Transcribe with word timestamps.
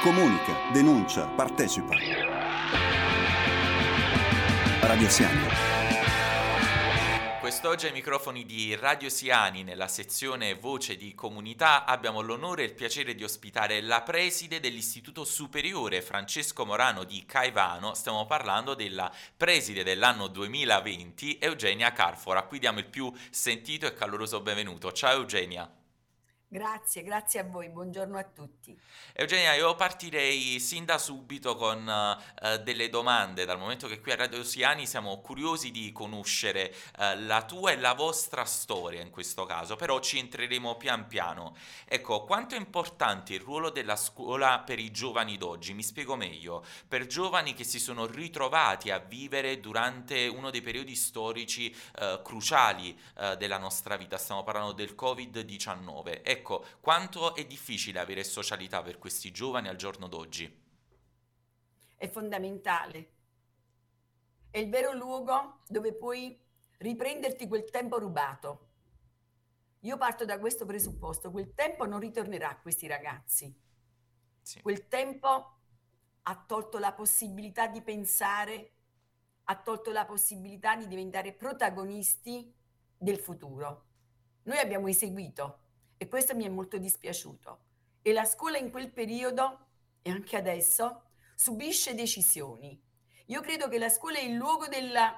Comunica, 0.00 0.56
denuncia, 0.72 1.26
partecipa. 1.26 1.94
Radio 4.80 5.08
Siani. 5.10 5.46
Quest'oggi 7.38 7.84
ai 7.84 7.92
microfoni 7.92 8.46
di 8.46 8.74
Radio 8.76 9.10
Siani, 9.10 9.62
nella 9.62 9.88
sezione 9.88 10.54
Voce 10.54 10.96
di 10.96 11.14
Comunità, 11.14 11.84
abbiamo 11.84 12.22
l'onore 12.22 12.62
e 12.62 12.66
il 12.66 12.72
piacere 12.72 13.14
di 13.14 13.24
ospitare 13.24 13.82
la 13.82 14.00
preside 14.00 14.58
dell'Istituto 14.58 15.22
Superiore 15.24 16.00
Francesco 16.00 16.64
Morano 16.64 17.04
di 17.04 17.26
Caivano. 17.26 17.92
Stiamo 17.92 18.24
parlando 18.24 18.72
della 18.72 19.12
preside 19.36 19.84
dell'anno 19.84 20.28
2020, 20.28 21.36
Eugenia 21.38 21.92
Carfora. 21.92 22.38
A 22.38 22.44
cui 22.44 22.58
diamo 22.58 22.78
il 22.78 22.86
più 22.86 23.12
sentito 23.28 23.84
e 23.84 23.92
caloroso 23.92 24.40
benvenuto. 24.40 24.92
Ciao 24.92 25.12
Eugenia. 25.12 25.70
Grazie, 26.52 27.04
grazie 27.04 27.38
a 27.38 27.44
voi, 27.44 27.68
buongiorno 27.68 28.18
a 28.18 28.24
tutti. 28.24 28.76
Eugenia, 29.12 29.52
io 29.52 29.76
partirei 29.76 30.58
sin 30.58 30.84
da 30.84 30.98
subito 30.98 31.54
con 31.54 31.86
uh, 31.86 32.60
delle 32.64 32.88
domande, 32.88 33.44
dal 33.44 33.56
momento 33.56 33.86
che 33.86 34.00
qui 34.00 34.10
a 34.10 34.16
Radio 34.16 34.42
Siani 34.42 34.84
siamo 34.84 35.20
curiosi 35.20 35.70
di 35.70 35.92
conoscere 35.92 36.74
uh, 36.98 37.24
la 37.24 37.44
tua 37.44 37.70
e 37.70 37.76
la 37.76 37.94
vostra 37.94 38.44
storia 38.44 39.00
in 39.00 39.10
questo 39.10 39.44
caso, 39.44 39.76
però 39.76 40.00
ci 40.00 40.18
entreremo 40.18 40.76
pian 40.76 41.06
piano. 41.06 41.54
Ecco, 41.84 42.24
quanto 42.24 42.56
è 42.56 42.58
importante 42.58 43.32
il 43.32 43.40
ruolo 43.42 43.70
della 43.70 43.94
scuola 43.94 44.58
per 44.58 44.80
i 44.80 44.90
giovani 44.90 45.36
d'oggi? 45.36 45.72
Mi 45.72 45.84
spiego 45.84 46.16
meglio, 46.16 46.64
per 46.88 47.06
giovani 47.06 47.54
che 47.54 47.62
si 47.62 47.78
sono 47.78 48.06
ritrovati 48.06 48.90
a 48.90 48.98
vivere 48.98 49.60
durante 49.60 50.26
uno 50.26 50.50
dei 50.50 50.62
periodi 50.62 50.96
storici 50.96 51.72
uh, 52.00 52.20
cruciali 52.22 52.98
della 53.38 53.58
nostra 53.58 53.96
vita, 53.96 54.16
stiamo 54.16 54.42
parlando 54.42 54.72
del 54.72 54.94
Covid-19. 54.98 56.22
Ecco, 56.24 56.39
Ecco, 56.40 56.64
quanto 56.80 57.34
è 57.34 57.44
difficile 57.44 57.98
avere 57.98 58.24
socialità 58.24 58.80
per 58.80 58.96
questi 58.96 59.30
giovani 59.30 59.68
al 59.68 59.76
giorno 59.76 60.08
d'oggi? 60.08 60.50
È 61.94 62.08
fondamentale. 62.08 63.12
È 64.48 64.56
il 64.56 64.70
vero 64.70 64.94
luogo 64.94 65.60
dove 65.68 65.92
puoi 65.92 66.42
riprenderti 66.78 67.46
quel 67.46 67.68
tempo 67.68 67.98
rubato. 67.98 68.68
Io 69.80 69.98
parto 69.98 70.24
da 70.24 70.38
questo 70.38 70.64
presupposto, 70.64 71.30
quel 71.30 71.52
tempo 71.52 71.84
non 71.84 72.00
ritornerà 72.00 72.48
a 72.48 72.58
questi 72.58 72.86
ragazzi. 72.86 73.54
Sì. 74.40 74.62
Quel 74.62 74.88
tempo 74.88 75.58
ha 76.22 76.44
tolto 76.46 76.78
la 76.78 76.94
possibilità 76.94 77.66
di 77.66 77.82
pensare, 77.82 78.72
ha 79.44 79.60
tolto 79.60 79.92
la 79.92 80.06
possibilità 80.06 80.74
di 80.74 80.86
diventare 80.86 81.34
protagonisti 81.34 82.50
del 82.96 83.18
futuro. 83.18 83.88
Noi 84.44 84.56
abbiamo 84.56 84.88
eseguito 84.88 85.59
e 86.02 86.08
questo 86.08 86.34
mi 86.34 86.46
è 86.46 86.48
molto 86.48 86.78
dispiaciuto. 86.78 87.58
E 88.00 88.14
la 88.14 88.24
scuola 88.24 88.56
in 88.56 88.70
quel 88.70 88.90
periodo 88.90 89.66
e 90.00 90.10
anche 90.10 90.38
adesso 90.38 91.10
subisce 91.34 91.94
decisioni. 91.94 92.80
Io 93.26 93.42
credo 93.42 93.68
che 93.68 93.76
la 93.76 93.90
scuola 93.90 94.16
è 94.16 94.22
il 94.22 94.32
luogo 94.32 94.66
della, 94.66 95.14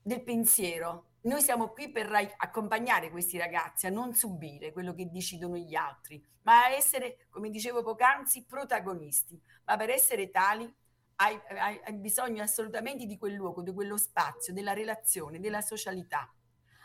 del 0.00 0.22
pensiero. 0.22 1.10
Noi 1.24 1.42
siamo 1.42 1.68
qui 1.68 1.90
per 1.90 2.10
accompagnare 2.38 3.10
questi 3.10 3.36
ragazzi 3.36 3.86
a 3.86 3.90
non 3.90 4.14
subire 4.14 4.72
quello 4.72 4.94
che 4.94 5.10
decidono 5.10 5.58
gli 5.58 5.74
altri, 5.74 6.24
ma 6.44 6.64
a 6.64 6.70
essere, 6.70 7.26
come 7.28 7.50
dicevo 7.50 7.82
poc'anzi, 7.82 8.46
protagonisti. 8.46 9.38
Ma 9.66 9.76
per 9.76 9.90
essere 9.90 10.30
tali 10.30 10.74
hai, 11.16 11.38
hai, 11.50 11.78
hai 11.84 11.94
bisogno 11.96 12.42
assolutamente 12.42 13.04
di 13.04 13.18
quel 13.18 13.34
luogo, 13.34 13.60
di 13.60 13.74
quello 13.74 13.98
spazio, 13.98 14.54
della 14.54 14.72
relazione, 14.72 15.38
della 15.38 15.60
socialità. 15.60 16.32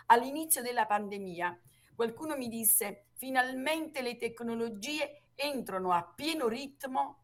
All'inizio 0.08 0.62
della 0.62 0.86
pandemia 0.86 1.58
qualcuno 1.96 2.36
mi 2.36 2.48
disse 2.48 3.06
finalmente 3.24 4.02
le 4.02 4.18
tecnologie 4.18 5.28
entrano 5.36 5.94
a 5.94 6.04
pieno 6.04 6.50
ritmo 6.50 7.24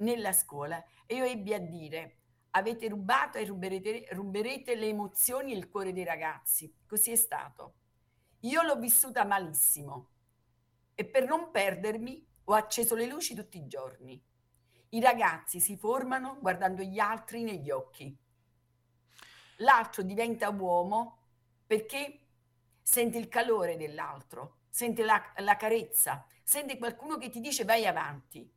nella 0.00 0.34
scuola 0.34 0.84
e 1.06 1.14
io 1.14 1.24
ebbi 1.24 1.54
a 1.54 1.58
dire 1.58 2.16
avete 2.50 2.86
rubato 2.88 3.38
e 3.38 3.46
ruberete, 3.46 4.08
ruberete 4.10 4.74
le 4.74 4.88
emozioni 4.88 5.54
e 5.54 5.56
il 5.56 5.70
cuore 5.70 5.94
dei 5.94 6.04
ragazzi. 6.04 6.70
Così 6.86 7.12
è 7.12 7.16
stato. 7.16 7.76
Io 8.40 8.60
l'ho 8.60 8.76
vissuta 8.76 9.24
malissimo 9.24 10.10
e 10.94 11.06
per 11.06 11.26
non 11.26 11.50
perdermi 11.50 12.26
ho 12.44 12.52
acceso 12.52 12.94
le 12.94 13.06
luci 13.06 13.34
tutti 13.34 13.56
i 13.56 13.66
giorni. 13.66 14.22
I 14.90 15.00
ragazzi 15.00 15.60
si 15.60 15.78
formano 15.78 16.36
guardando 16.42 16.82
gli 16.82 16.98
altri 16.98 17.42
negli 17.42 17.70
occhi. 17.70 18.14
L'altro 19.60 20.02
diventa 20.02 20.50
uomo 20.50 21.20
perché 21.66 22.26
sente 22.82 23.16
il 23.16 23.28
calore 23.28 23.78
dell'altro, 23.78 24.57
sente 24.68 25.04
la, 25.04 25.32
la 25.38 25.56
carezza, 25.56 26.24
sente 26.42 26.78
qualcuno 26.78 27.16
che 27.16 27.30
ti 27.30 27.40
dice 27.40 27.64
vai 27.64 27.86
avanti. 27.86 28.50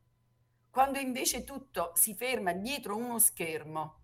Quando 0.70 1.00
invece 1.00 1.44
tutto 1.44 1.92
si 1.96 2.16
ferma 2.16 2.54
dietro 2.54 2.96
uno 2.96 3.20
schermo, 3.20 4.02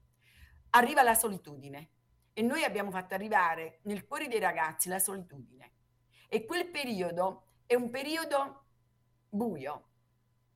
arriva 0.72 1.04
la 1.04 1.16
solitudine. 1.16 1.92
E 2.34 2.42
noi 2.42 2.64
abbiamo 2.64 2.92
fatto 2.92 3.16
arrivare 3.16 3.80
nel 3.84 4.06
cuore 4.06 4.28
dei 4.28 4.40
ragazzi 4.40 4.90
la 4.90 5.00
solitudine. 5.00 5.72
E 6.28 6.46
quel 6.46 6.68
periodo 6.70 7.46
è 7.66 7.74
un 7.74 7.90
periodo 7.90 8.66
buio. 9.30 9.86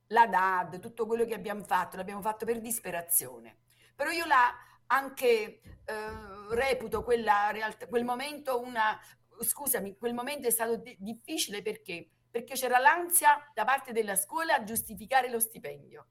La 0.08 0.26
DAD, 0.26 0.78
tutto 0.78 1.06
quello 1.06 1.24
che 1.24 1.34
abbiamo 1.34 1.64
fatto, 1.64 1.96
l'abbiamo 1.96 2.20
fatto 2.20 2.44
per 2.44 2.60
disperazione. 2.60 3.58
Però 3.96 4.10
io 4.10 4.26
la 4.26 4.54
anche 4.86 5.60
eh, 5.84 6.10
reputo 6.50 7.02
quella 7.02 7.50
realtà, 7.50 7.86
quel 7.88 8.04
momento 8.04 8.60
una, 8.60 9.00
scusami, 9.40 9.96
quel 9.96 10.14
momento 10.14 10.46
è 10.46 10.50
stato 10.50 10.76
di- 10.76 10.96
difficile 10.98 11.62
perché? 11.62 12.10
Perché 12.30 12.54
c'era 12.54 12.78
l'ansia 12.78 13.50
da 13.54 13.64
parte 13.64 13.92
della 13.92 14.16
scuola 14.16 14.54
a 14.54 14.64
giustificare 14.64 15.30
lo 15.30 15.40
stipendio. 15.40 16.06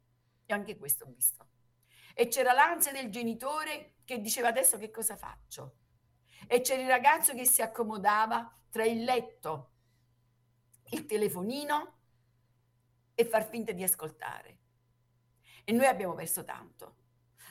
E 0.46 0.54
anche 0.54 0.78
questo 0.78 1.06
ho 1.06 1.12
visto. 1.14 1.48
E 2.14 2.28
c'era 2.28 2.54
l'ansia 2.54 2.92
del 2.92 3.10
genitore 3.10 3.96
che 4.06 4.20
diceva 4.20 4.50
adesso 4.50 4.78
che 4.78 4.90
cosa 4.90 5.16
faccio? 5.16 5.78
E 6.48 6.62
c'era 6.62 6.82
il 6.82 6.88
ragazzo 6.88 7.34
che 7.34 7.46
si 7.46 7.62
accomodava 7.62 8.52
tra 8.70 8.84
il 8.86 9.04
letto, 9.04 9.72
il 10.90 11.06
telefonino 11.06 12.00
e 13.14 13.26
far 13.26 13.48
finta 13.48 13.72
di 13.72 13.84
ascoltare. 13.84 14.60
E 15.64 15.72
noi 15.72 15.86
abbiamo 15.86 16.14
perso 16.14 16.44
tanto. 16.44 16.98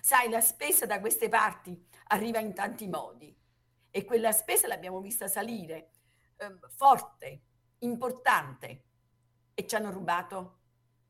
Sai, 0.01 0.29
la 0.29 0.41
spesa 0.41 0.87
da 0.87 1.01
queste 1.01 1.29
parti 1.29 1.87
arriva 2.09 2.39
in 2.39 2.55
tanti 2.55 2.89
modi 2.89 3.37
e 3.91 4.05
quella 4.05 4.33
spesa 4.33 4.67
l'abbiamo 4.67 5.01
vista 5.01 5.29
salire 5.29 5.91
eh, 6.37 6.59
forte, 6.69 7.43
importante 7.79 8.85
e 9.55 9.67
ci 9.67 9.75
hanno 9.75 9.91
rubato 9.91 10.59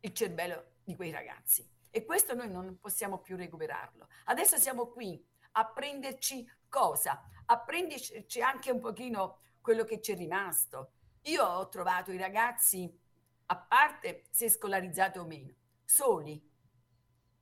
il 0.01 0.13
cervello 0.15 0.73
di 0.83 0.97
quei 0.97 1.11
ragazzi. 1.11 1.69
E 1.91 2.05
questo 2.05 2.35
noi 2.35 2.51
non 2.51 2.79
possiamo 2.81 3.19
più 3.19 3.37
recuperarlo. 3.37 4.09
Adesso 4.25 4.57
siamo 4.57 4.89
qui 4.89 5.25
a 5.53 5.67
prenderci 5.67 6.49
cosa? 6.69 7.23
A 7.47 7.59
prenderci 7.59 8.41
anche 8.41 8.71
un 8.71 8.81
pochino 8.81 9.41
quello 9.61 9.85
che 9.85 10.01
ci 10.01 10.13
è 10.13 10.17
rimasto. 10.17 10.93
Io 11.23 11.45
ho 11.45 11.69
trovato 11.69 12.13
i 12.13 12.17
ragazzi, 12.17 12.99
a 13.47 13.57
parte 13.57 14.25
se 14.31 14.49
scolarizzati 14.49 15.19
o 15.19 15.25
meno, 15.25 15.55
soli, 15.85 16.49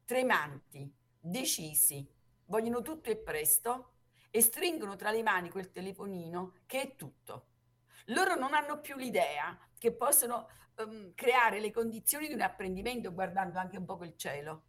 tremanti, 0.05 0.91
decisi, 1.21 2.11
vogliono 2.47 2.81
tutto 2.81 3.11
e 3.11 3.17
presto 3.19 3.93
e 4.31 4.41
stringono 4.41 4.97
tra 4.97 5.11
le 5.11 5.23
mani 5.23 5.51
quel 5.51 5.71
telefonino 5.71 6.55
che 6.67 6.83
è 6.83 6.97
tutto. 6.97 7.47
Loro 8.07 8.35
non 8.35 8.55
hanno 8.55 8.81
più 8.81 8.97
l'idea 8.97 9.59
che 9.79 9.93
possono 9.93 10.49
um, 10.77 11.13
creare 11.15 11.61
le 11.61 11.71
condizioni 11.71 12.29
di 12.29 12.35
un 12.35 12.41
apprendimento 12.41 13.13
guardando 13.13 13.59
anche 13.59 13.77
un 13.77 13.85
po' 13.85 14.03
il 14.05 14.17
cielo. 14.17 14.65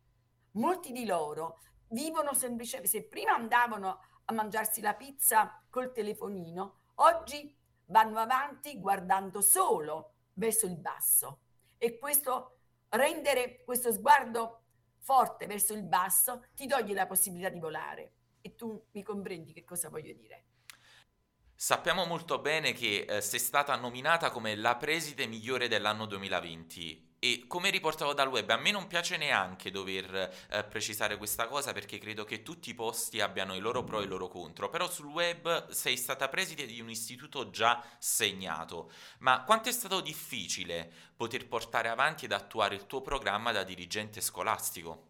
Molti 0.51 0.91
di 0.91 1.05
loro 1.05 1.59
vivono 1.89 2.33
semplicemente, 2.33 2.89
se 2.89 3.03
prima 3.03 3.33
andavano 3.33 4.01
a 4.25 4.33
mangiarsi 4.33 4.81
la 4.81 4.93
pizza 4.93 5.61
col 5.69 5.91
telefonino, 5.91 6.79
oggi 6.95 7.55
vanno 7.85 8.19
avanti 8.19 8.79
guardando 8.79 9.41
solo 9.41 10.13
verso 10.33 10.65
il 10.65 10.77
basso. 10.77 11.41
E 11.77 11.97
questo 11.97 12.57
rendere 12.89 13.63
questo 13.63 13.91
sguardo 13.91 14.63
forte 14.97 15.45
verso 15.45 15.73
il 15.73 15.83
basso 15.83 16.45
ti 16.55 16.67
toglie 16.67 16.93
la 16.93 17.05
possibilità 17.05 17.49
di 17.49 17.59
volare 17.59 18.13
e 18.41 18.55
tu 18.55 18.87
mi 18.91 19.03
comprendi 19.03 19.53
che 19.53 19.63
cosa 19.63 19.89
voglio 19.89 20.13
dire. 20.13 20.45
Sappiamo 21.55 22.05
molto 22.05 22.39
bene 22.39 22.71
che 22.71 23.05
eh, 23.07 23.21
sei 23.21 23.39
stata 23.39 23.75
nominata 23.75 24.31
come 24.31 24.55
la 24.55 24.77
preside 24.77 25.27
migliore 25.27 25.67
dell'anno 25.67 26.05
2020 26.05 27.07
e 27.19 27.43
come 27.47 27.69
riportavo 27.69 28.13
dal 28.13 28.29
web, 28.29 28.49
a 28.49 28.55
me 28.55 28.71
non 28.71 28.87
piace 28.87 29.17
neanche 29.17 29.69
dover 29.71 30.33
eh, 30.49 30.63
precisare 30.63 31.17
questa 31.17 31.47
cosa 31.47 31.73
perché 31.73 31.97
credo 31.97 32.23
che 32.23 32.43
tutti 32.43 32.69
i 32.69 32.73
posti 32.73 33.19
abbiano 33.19 33.55
i 33.55 33.59
loro 33.59 33.83
pro 33.83 33.99
e 33.99 34.05
i 34.05 34.07
loro 34.07 34.29
contro, 34.29 34.69
però 34.69 34.89
sul 34.89 35.07
web 35.07 35.67
sei 35.67 35.97
stata 35.97 36.29
preside 36.29 36.65
di 36.65 36.79
un 36.79 36.89
istituto 36.89 37.49
già 37.49 37.83
segnato, 37.97 38.89
ma 39.19 39.43
quanto 39.43 39.67
è 39.67 39.73
stato 39.73 39.99
difficile 39.99 40.89
poter 41.17 41.45
portare 41.49 41.89
avanti 41.89 42.23
ed 42.23 42.31
attuare 42.31 42.75
il 42.75 42.85
tuo 42.85 43.01
programma 43.01 43.51
da 43.51 43.63
dirigente 43.63 44.21
scolastico? 44.21 45.07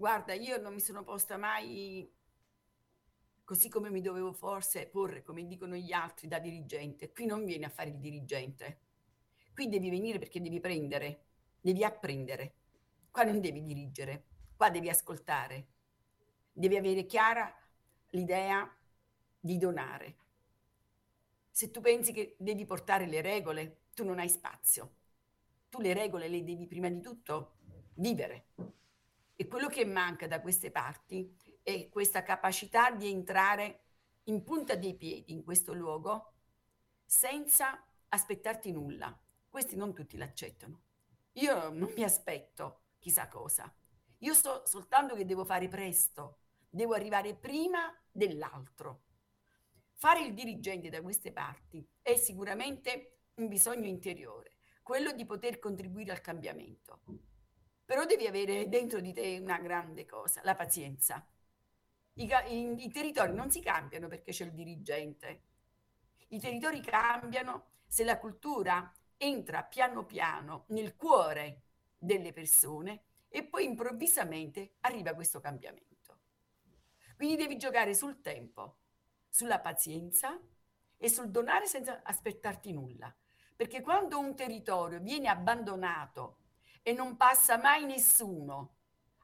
Guarda, 0.00 0.32
io 0.32 0.56
non 0.56 0.72
mi 0.72 0.80
sono 0.80 1.04
posta 1.04 1.36
mai 1.36 2.10
così 3.44 3.68
come 3.68 3.90
mi 3.90 4.00
dovevo 4.00 4.32
forse 4.32 4.86
porre, 4.86 5.22
come 5.22 5.46
dicono 5.46 5.74
gli 5.74 5.92
altri, 5.92 6.26
da 6.26 6.38
dirigente. 6.38 7.12
Qui 7.12 7.26
non 7.26 7.44
vieni 7.44 7.64
a 7.64 7.68
fare 7.68 7.90
il 7.90 7.98
dirigente. 7.98 8.80
Qui 9.52 9.68
devi 9.68 9.90
venire 9.90 10.18
perché 10.18 10.40
devi 10.40 10.58
prendere, 10.58 11.24
devi 11.60 11.84
apprendere. 11.84 12.54
Qua 13.10 13.24
non 13.24 13.42
devi 13.42 13.62
dirigere, 13.62 14.24
qua 14.56 14.70
devi 14.70 14.88
ascoltare, 14.88 15.66
devi 16.50 16.78
avere 16.78 17.04
chiara 17.04 17.54
l'idea 18.12 18.74
di 19.38 19.58
donare. 19.58 20.16
Se 21.50 21.70
tu 21.70 21.82
pensi 21.82 22.14
che 22.14 22.36
devi 22.38 22.64
portare 22.64 23.04
le 23.04 23.20
regole, 23.20 23.82
tu 23.92 24.06
non 24.06 24.18
hai 24.18 24.30
spazio. 24.30 24.94
Tu 25.68 25.78
le 25.82 25.92
regole 25.92 26.26
le 26.26 26.42
devi 26.42 26.66
prima 26.66 26.88
di 26.88 27.02
tutto 27.02 27.58
vivere. 27.96 28.46
E 29.40 29.48
quello 29.48 29.68
che 29.68 29.86
manca 29.86 30.26
da 30.26 30.42
queste 30.42 30.70
parti 30.70 31.34
è 31.62 31.88
questa 31.88 32.22
capacità 32.22 32.90
di 32.90 33.08
entrare 33.08 33.84
in 34.24 34.44
punta 34.44 34.74
dei 34.74 34.94
piedi 34.94 35.32
in 35.32 35.44
questo 35.44 35.72
luogo 35.72 36.34
senza 37.06 37.82
aspettarti 38.08 38.70
nulla. 38.70 39.18
Questi 39.48 39.76
non 39.76 39.94
tutti 39.94 40.18
l'accettano. 40.18 40.82
Io 41.32 41.70
non 41.70 41.90
mi 41.96 42.02
aspetto 42.02 42.82
chissà 42.98 43.28
cosa. 43.28 43.74
Io 44.18 44.34
so 44.34 44.66
soltanto 44.66 45.14
che 45.14 45.24
devo 45.24 45.46
fare 45.46 45.68
presto, 45.68 46.40
devo 46.68 46.92
arrivare 46.92 47.34
prima 47.34 47.98
dell'altro. 48.12 49.04
Fare 49.94 50.20
il 50.20 50.34
dirigente 50.34 50.90
da 50.90 51.00
queste 51.00 51.32
parti 51.32 51.82
è 52.02 52.14
sicuramente 52.16 53.20
un 53.36 53.48
bisogno 53.48 53.86
interiore, 53.86 54.58
quello 54.82 55.12
di 55.12 55.24
poter 55.24 55.58
contribuire 55.58 56.12
al 56.12 56.20
cambiamento. 56.20 57.29
Però 57.90 58.04
devi 58.04 58.28
avere 58.28 58.68
dentro 58.68 59.00
di 59.00 59.12
te 59.12 59.40
una 59.40 59.58
grande 59.58 60.06
cosa, 60.06 60.42
la 60.44 60.54
pazienza. 60.54 61.26
I, 62.12 62.30
i, 62.46 62.84
i 62.84 62.88
territori 62.92 63.34
non 63.34 63.50
si 63.50 63.60
cambiano 63.60 64.06
perché 64.06 64.30
c'è 64.30 64.44
il 64.44 64.52
dirigente. 64.52 65.42
I 66.28 66.38
territori 66.38 66.80
cambiano 66.82 67.70
se 67.88 68.04
la 68.04 68.16
cultura 68.20 68.94
entra 69.16 69.64
piano 69.64 70.04
piano 70.04 70.66
nel 70.68 70.94
cuore 70.94 71.62
delle 71.98 72.32
persone 72.32 73.06
e 73.28 73.42
poi 73.42 73.64
improvvisamente 73.64 74.76
arriva 74.82 75.12
questo 75.14 75.40
cambiamento. 75.40 76.18
Quindi 77.16 77.34
devi 77.34 77.56
giocare 77.56 77.92
sul 77.92 78.20
tempo, 78.20 78.76
sulla 79.28 79.58
pazienza 79.58 80.40
e 80.96 81.08
sul 81.08 81.32
donare 81.32 81.66
senza 81.66 82.02
aspettarti 82.04 82.72
nulla. 82.72 83.12
Perché 83.56 83.80
quando 83.80 84.16
un 84.20 84.36
territorio 84.36 85.00
viene 85.00 85.26
abbandonato 85.26 86.36
e 86.82 86.92
non 86.92 87.16
passa 87.16 87.58
mai 87.58 87.84
nessuno 87.84 88.76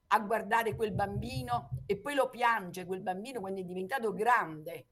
a 0.08 0.20
guardare 0.20 0.74
quel 0.74 0.92
bambino 0.92 1.82
e 1.86 1.98
poi 1.98 2.14
lo 2.14 2.30
piange 2.30 2.84
quel 2.84 3.00
bambino 3.00 3.40
quando 3.40 3.60
è 3.60 3.64
diventato 3.64 4.12
grande, 4.12 4.88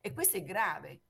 e 0.00 0.12
questo 0.12 0.36
è 0.36 0.42
grave, 0.42 1.02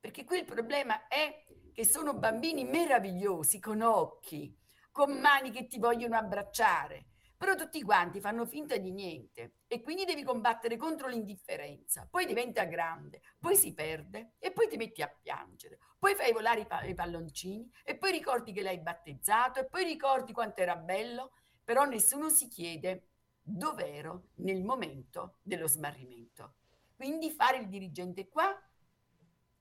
perché 0.00 0.24
qui 0.24 0.38
il 0.38 0.44
problema 0.44 1.06
è 1.06 1.44
che 1.72 1.84
sono 1.84 2.14
bambini 2.14 2.64
meravigliosi, 2.64 3.60
con 3.60 3.82
occhi, 3.82 4.56
con 4.90 5.12
mani 5.20 5.50
che 5.50 5.66
ti 5.66 5.78
vogliono 5.78 6.16
abbracciare, 6.16 7.06
però 7.38 7.54
tutti 7.54 7.82
quanti 7.82 8.20
fanno 8.20 8.44
finta 8.44 8.76
di 8.76 8.90
niente 8.90 9.52
e 9.68 9.80
quindi 9.80 10.04
devi 10.04 10.24
combattere 10.24 10.76
contro 10.76 11.06
l'indifferenza, 11.06 12.06
poi 12.10 12.26
diventa 12.26 12.64
grande, 12.64 13.22
poi 13.38 13.56
si 13.56 13.72
perde 13.72 14.32
e 14.38 14.50
poi 14.50 14.68
ti 14.68 14.76
metti 14.76 15.02
a 15.02 15.08
piangere, 15.08 15.78
poi 15.98 16.14
fai 16.16 16.32
volare 16.32 16.60
i, 16.60 16.66
pa- 16.66 16.82
i 16.82 16.94
palloncini 16.94 17.70
e 17.84 17.96
poi 17.96 18.10
ricordi 18.10 18.52
che 18.52 18.62
l'hai 18.62 18.80
battezzato 18.80 19.60
e 19.60 19.66
poi 19.66 19.84
ricordi 19.84 20.32
quanto 20.32 20.60
era 20.60 20.74
bello, 20.76 21.32
però 21.62 21.84
nessuno 21.84 22.28
si 22.28 22.48
chiede 22.48 23.06
dov'ero 23.40 24.30
nel 24.36 24.62
momento 24.64 25.38
dello 25.42 25.68
smarrimento. 25.68 26.54
Quindi 26.96 27.30
fare 27.30 27.58
il 27.58 27.68
dirigente 27.68 28.28
qua 28.28 28.52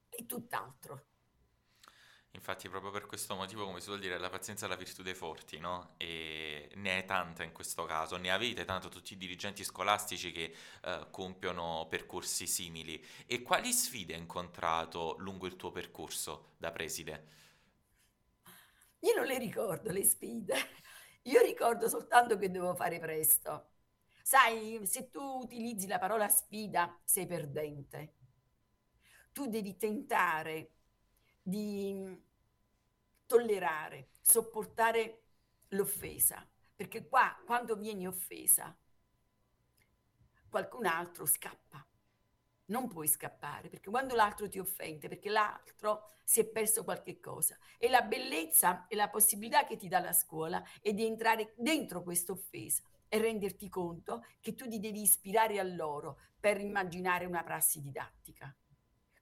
è 0.10 0.26
tutt'altro. 0.26 1.06
Infatti, 2.32 2.70
proprio 2.70 2.92
per 2.92 3.06
questo 3.08 3.36
motivo, 3.36 3.66
come 3.66 3.80
si 3.80 3.86
suol 3.86 4.00
dire, 4.00 4.18
la 4.18 4.30
pazienza 4.30 4.66
è 4.66 4.70
la 4.70 4.76
virtù 4.76 5.02
dei 5.02 5.16
forti, 5.16 5.58
no? 5.60 5.96
E 5.98 6.70
ne 6.76 7.00
è 7.00 7.06
tanta 7.06 7.44
in 7.44 7.52
questo 7.52 7.86
caso, 7.86 8.16
ne 8.18 8.30
avete 8.32 8.64
tanto 8.64 8.90
tutti 8.90 9.14
i 9.14 9.18
dirigenti 9.18 9.64
scolastici 9.64 10.32
che 10.32 10.54
eh, 10.84 11.08
compiono 11.12 11.88
percorsi 11.90 12.46
simili. 12.48 13.04
E 13.26 13.42
quali 13.42 13.74
sfide 13.74 14.14
hai 14.14 14.20
incontrato 14.20 15.16
lungo 15.20 15.48
il 15.48 15.56
tuo 15.56 15.72
percorso 15.72 16.54
da 16.58 16.72
preside? 16.72 17.36
Io 19.00 19.14
non 19.16 19.26
le 19.26 19.38
ricordo 19.38 19.92
le 19.92 20.04
sfide, 20.04 20.56
io 21.24 21.42
ricordo 21.42 21.88
soltanto 21.88 22.38
che 22.38 22.50
devo 22.52 22.76
fare 22.76 23.00
presto. 23.00 23.72
Sai, 24.22 24.82
se 24.86 25.10
tu 25.10 25.22
utilizzi 25.22 25.88
la 25.88 26.00
parola 26.00 26.28
sfida, 26.28 27.00
sei 27.04 27.26
perdente. 27.28 28.16
Tu 29.32 29.48
devi 29.48 29.78
tentare 29.78 30.72
di 31.48 32.22
tollerare, 33.26 34.10
sopportare 34.20 35.22
l'offesa, 35.70 36.46
perché 36.76 37.08
qua 37.08 37.42
quando 37.46 37.78
vieni 37.78 38.06
offesa 38.06 38.76
qualcun 40.50 40.86
altro 40.86 41.26
scappa. 41.26 41.86
Non 42.66 42.90
puoi 42.90 43.08
scappare 43.08 43.70
perché 43.70 43.90
quando 43.90 44.14
l'altro 44.14 44.50
ti 44.50 44.60
offende, 44.60 45.08
perché 45.08 45.30
l'altro 45.30 46.10
si 46.26 46.42
è 46.42 46.46
perso 46.46 46.84
qualche 46.84 47.22
cosa. 47.22 47.58
E 47.78 47.88
la 47.88 48.02
bellezza 48.02 48.86
e 48.88 48.98
la 48.98 49.08
possibilità 49.08 49.64
che 49.64 49.78
ti 49.78 49.88
dà 49.88 50.00
la 50.00 50.12
scuola 50.12 50.62
è 50.82 50.94
di 50.94 51.06
entrare 51.06 51.54
dentro 51.56 52.04
questa 52.04 52.34
offesa 52.34 52.84
e 53.08 53.20
renderti 53.20 53.70
conto 53.70 54.26
che 54.42 54.54
tu 54.54 54.68
ti 54.68 54.82
devi 54.82 55.02
ispirare 55.02 55.60
a 55.60 55.64
loro 55.64 56.20
per 56.42 56.60
immaginare 56.60 57.24
una 57.26 57.44
prassi 57.44 57.80
didattica. 57.80 58.54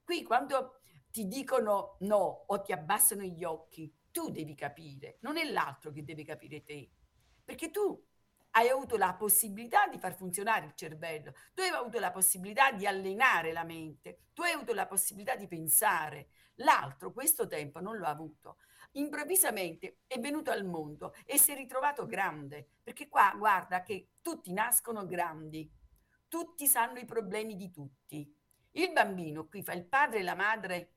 Qui 0.02 0.24
quando 0.24 0.80
ti 1.16 1.26
dicono 1.28 1.96
no 2.00 2.44
o 2.46 2.60
ti 2.60 2.72
abbassano 2.72 3.22
gli 3.22 3.42
occhi, 3.42 3.90
tu 4.10 4.28
devi 4.28 4.54
capire, 4.54 5.16
non 5.20 5.38
è 5.38 5.50
l'altro 5.50 5.90
che 5.90 6.04
deve 6.04 6.24
capire 6.24 6.62
te, 6.62 6.90
perché 7.42 7.70
tu 7.70 7.98
hai 8.50 8.68
avuto 8.68 8.98
la 8.98 9.14
possibilità 9.14 9.86
di 9.86 9.98
far 9.98 10.14
funzionare 10.14 10.66
il 10.66 10.74
cervello, 10.74 11.32
tu 11.54 11.62
hai 11.62 11.70
avuto 11.70 11.98
la 12.00 12.10
possibilità 12.10 12.70
di 12.70 12.86
allenare 12.86 13.52
la 13.52 13.64
mente, 13.64 14.24
tu 14.34 14.42
hai 14.42 14.52
avuto 14.52 14.74
la 14.74 14.86
possibilità 14.86 15.36
di 15.36 15.48
pensare. 15.48 16.28
L'altro 16.56 17.12
questo 17.12 17.46
tempo 17.46 17.80
non 17.80 17.98
l'ha 17.98 18.10
avuto. 18.10 18.58
Improvvisamente 18.92 20.00
è 20.06 20.18
venuto 20.18 20.50
al 20.50 20.66
mondo 20.66 21.14
e 21.24 21.38
si 21.38 21.52
è 21.52 21.56
ritrovato 21.56 22.04
grande, 22.04 22.72
perché 22.82 23.08
qua 23.08 23.32
guarda 23.38 23.80
che 23.80 24.08
tutti 24.20 24.52
nascono 24.52 25.06
grandi, 25.06 25.66
tutti 26.28 26.66
sanno 26.66 26.98
i 26.98 27.06
problemi 27.06 27.56
di 27.56 27.70
tutti. 27.70 28.30
Il 28.72 28.92
bambino 28.92 29.46
qui 29.46 29.62
fa 29.62 29.72
il 29.72 29.86
padre 29.86 30.18
e 30.18 30.22
la 30.22 30.34
madre 30.34 30.95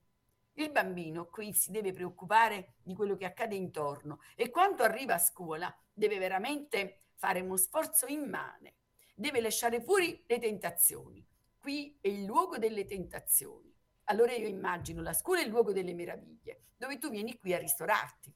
il 0.63 0.71
bambino 0.71 1.27
qui 1.27 1.53
si 1.53 1.71
deve 1.71 1.93
preoccupare 1.93 2.75
di 2.83 2.93
quello 2.93 3.15
che 3.15 3.25
accade 3.25 3.55
intorno 3.55 4.19
e 4.35 4.49
quando 4.49 4.83
arriva 4.83 5.15
a 5.15 5.19
scuola 5.19 5.73
deve 5.93 6.17
veramente 6.17 7.03
fare 7.15 7.41
uno 7.41 7.57
sforzo 7.57 8.07
immane, 8.07 8.75
deve 9.15 9.41
lasciare 9.41 9.81
fuori 9.81 10.23
le 10.25 10.39
tentazioni. 10.39 11.25
Qui 11.57 11.97
è 12.01 12.07
il 12.07 12.23
luogo 12.23 12.57
delle 12.57 12.85
tentazioni. 12.85 13.73
Allora 14.05 14.33
io 14.33 14.47
immagino 14.47 15.01
la 15.01 15.13
scuola 15.13 15.41
è 15.41 15.43
il 15.43 15.49
luogo 15.49 15.73
delle 15.73 15.93
meraviglie, 15.93 16.63
dove 16.77 16.97
tu 16.97 17.09
vieni 17.09 17.37
qui 17.37 17.53
a 17.53 17.57
ristorarti, 17.57 18.33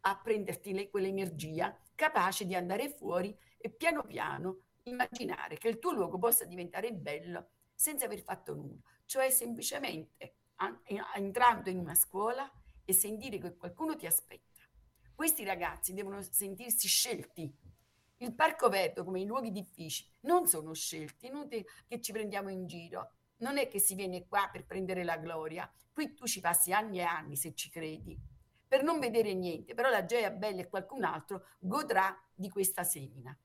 a 0.00 0.18
prenderti 0.18 0.88
quell'energia 0.90 1.76
capace 1.94 2.44
di 2.44 2.54
andare 2.54 2.90
fuori 2.90 3.36
e 3.56 3.70
piano 3.70 4.04
piano 4.04 4.62
immaginare 4.84 5.56
che 5.56 5.68
il 5.68 5.78
tuo 5.78 5.92
luogo 5.92 6.18
possa 6.18 6.44
diventare 6.44 6.92
bello 6.92 7.50
senza 7.74 8.06
aver 8.06 8.20
fatto 8.20 8.54
nulla, 8.54 8.80
cioè 9.06 9.30
semplicemente 9.30 10.37
entrando 11.14 11.70
in 11.70 11.78
una 11.78 11.94
scuola 11.94 12.50
e 12.84 12.92
sentire 12.92 13.38
che 13.38 13.56
qualcuno 13.56 13.96
ti 13.96 14.06
aspetta. 14.06 14.62
Questi 15.14 15.44
ragazzi 15.44 15.94
devono 15.94 16.22
sentirsi 16.22 16.88
scelti. 16.88 17.52
Il 18.18 18.34
Parco 18.34 18.68
Verde, 18.68 19.04
come 19.04 19.20
i 19.20 19.26
luoghi 19.26 19.52
difficili, 19.52 20.10
non 20.20 20.46
sono 20.46 20.72
scelti, 20.74 21.26
inutile 21.26 21.66
che 21.86 22.00
ci 22.00 22.12
prendiamo 22.12 22.50
in 22.50 22.66
giro. 22.66 23.12
Non 23.38 23.58
è 23.58 23.68
che 23.68 23.78
si 23.78 23.94
viene 23.94 24.26
qua 24.26 24.48
per 24.50 24.64
prendere 24.64 25.04
la 25.04 25.16
gloria, 25.16 25.70
qui 25.92 26.14
tu 26.14 26.26
ci 26.26 26.40
passi 26.40 26.72
anni 26.72 26.98
e 26.98 27.02
anni 27.02 27.36
se 27.36 27.54
ci 27.54 27.70
credi, 27.70 28.18
per 28.66 28.82
non 28.82 28.98
vedere 28.98 29.34
niente, 29.34 29.74
però 29.74 29.88
la 29.88 30.04
Gioia 30.04 30.30
Bella 30.30 30.60
e 30.60 30.68
qualcun 30.68 31.04
altro 31.04 31.46
godrà 31.58 32.16
di 32.34 32.48
questa 32.48 32.84
semina. 32.84 33.36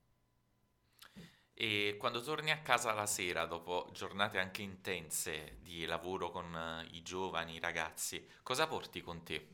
E 1.56 1.96
quando 2.00 2.20
torni 2.20 2.50
a 2.50 2.62
casa 2.62 2.92
la 2.92 3.06
sera, 3.06 3.46
dopo 3.46 3.88
giornate 3.92 4.38
anche 4.38 4.62
intense 4.62 5.58
di 5.62 5.84
lavoro 5.86 6.30
con 6.30 6.52
eh, 6.52 6.88
i 6.96 7.02
giovani, 7.02 7.54
i 7.54 7.60
ragazzi, 7.60 8.26
cosa 8.42 8.66
porti 8.66 9.00
con 9.00 9.22
te? 9.22 9.48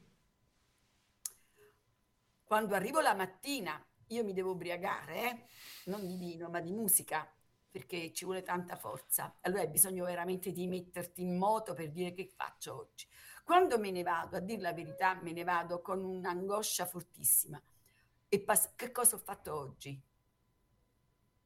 Quando 2.43 2.75
arrivo 2.75 3.01
la 3.01 3.15
mattina, 3.15 3.81
io 4.09 4.25
mi 4.25 4.33
devo 4.33 4.53
ubriacare, 4.53 5.31
eh? 5.31 5.47
non 5.85 6.07
di 6.07 6.17
vino, 6.17 6.49
ma 6.49 6.61
di 6.61 6.73
musica, 6.73 7.31
perché 7.71 8.13
ci 8.13 8.25
vuole 8.25 8.43
tanta 8.43 8.77
forza. 8.77 9.37
Allora 9.43 9.61
hai 9.61 9.69
bisogno 9.69 10.07
veramente 10.07 10.53
di 10.53 10.67
metterti 10.67 11.21
in 11.21 11.37
moto 11.37 11.75
per 11.75 11.91
dire 11.91 12.15
che 12.15 12.33
faccio 12.35 12.77
oggi. 12.77 13.07
Quando 13.45 13.79
me 13.79 13.91
ne 13.91 14.03
vado, 14.03 14.37
a 14.37 14.41
dire 14.41 14.63
la 14.63 14.73
verità, 14.73 15.21
me 15.23 15.33
ne 15.33 15.45
vado 15.45 15.83
con 15.83 16.03
un'angoscia 16.03 16.87
fortissima. 16.87 17.61
E 18.27 18.41
pass- 18.41 18.75
che 18.75 18.91
cosa 18.91 19.17
ho 19.17 19.19
fatto 19.19 19.55
oggi? 19.55 20.01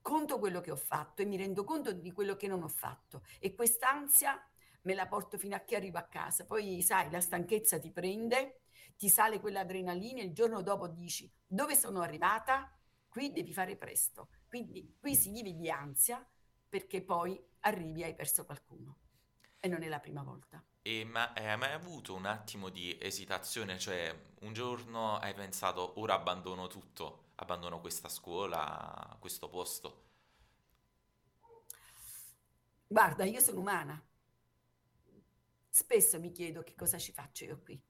Conto 0.04 0.38
quello 0.38 0.60
che 0.60 0.70
ho 0.70 0.76
fatto 0.76 1.22
e 1.22 1.24
mi 1.24 1.38
rendo 1.38 1.64
conto 1.64 1.90
di 1.90 2.12
quello 2.12 2.36
che 2.36 2.46
non 2.46 2.62
ho 2.62 2.68
fatto 2.68 3.22
e 3.38 3.54
quest'ansia 3.54 4.38
me 4.82 4.92
la 4.92 5.06
porto 5.06 5.38
fino 5.38 5.56
a 5.56 5.60
che 5.60 5.76
arrivo 5.76 5.96
a 5.96 6.02
casa. 6.02 6.44
Poi 6.44 6.82
sai, 6.82 7.10
la 7.10 7.22
stanchezza 7.22 7.78
ti 7.78 7.90
prende, 7.90 8.64
ti 8.98 9.08
sale 9.08 9.40
quell'adrenalina 9.40 10.20
e 10.20 10.24
il 10.24 10.34
giorno 10.34 10.60
dopo 10.60 10.88
dici 10.88 11.32
dove 11.46 11.74
sono 11.74 12.02
arrivata, 12.02 12.70
qui 13.08 13.32
devi 13.32 13.54
fare 13.54 13.76
presto. 13.76 14.28
Quindi 14.46 14.94
qui 15.00 15.14
si 15.14 15.30
vive 15.30 15.54
di 15.54 15.70
ansia 15.70 16.22
perché 16.68 17.00
poi 17.00 17.42
arrivi 17.60 18.02
e 18.02 18.04
hai 18.04 18.14
perso 18.14 18.44
qualcuno. 18.44 18.98
E 19.58 19.68
non 19.68 19.82
è 19.82 19.88
la 19.88 20.00
prima 20.00 20.22
volta. 20.22 20.62
E 20.82 21.06
ma 21.06 21.32
hai 21.32 21.56
mai 21.56 21.72
avuto 21.72 22.14
un 22.14 22.26
attimo 22.26 22.68
di 22.68 22.94
esitazione? 23.00 23.78
Cioè, 23.78 24.14
un 24.40 24.52
giorno 24.52 25.16
hai 25.16 25.32
pensato, 25.32 25.98
ora 25.98 26.12
abbandono 26.12 26.66
tutto, 26.66 27.23
abbandono 27.36 27.80
questa 27.80 28.08
scuola, 28.08 29.16
questo 29.20 29.48
posto? 29.48 30.02
Guarda, 32.86 33.24
io 33.24 33.40
sono 33.40 33.60
umana. 33.60 34.00
Spesso 35.68 36.20
mi 36.20 36.30
chiedo 36.30 36.62
che 36.62 36.74
cosa 36.74 36.98
ci 36.98 37.12
faccio 37.12 37.44
io 37.44 37.60
qui. 37.60 37.80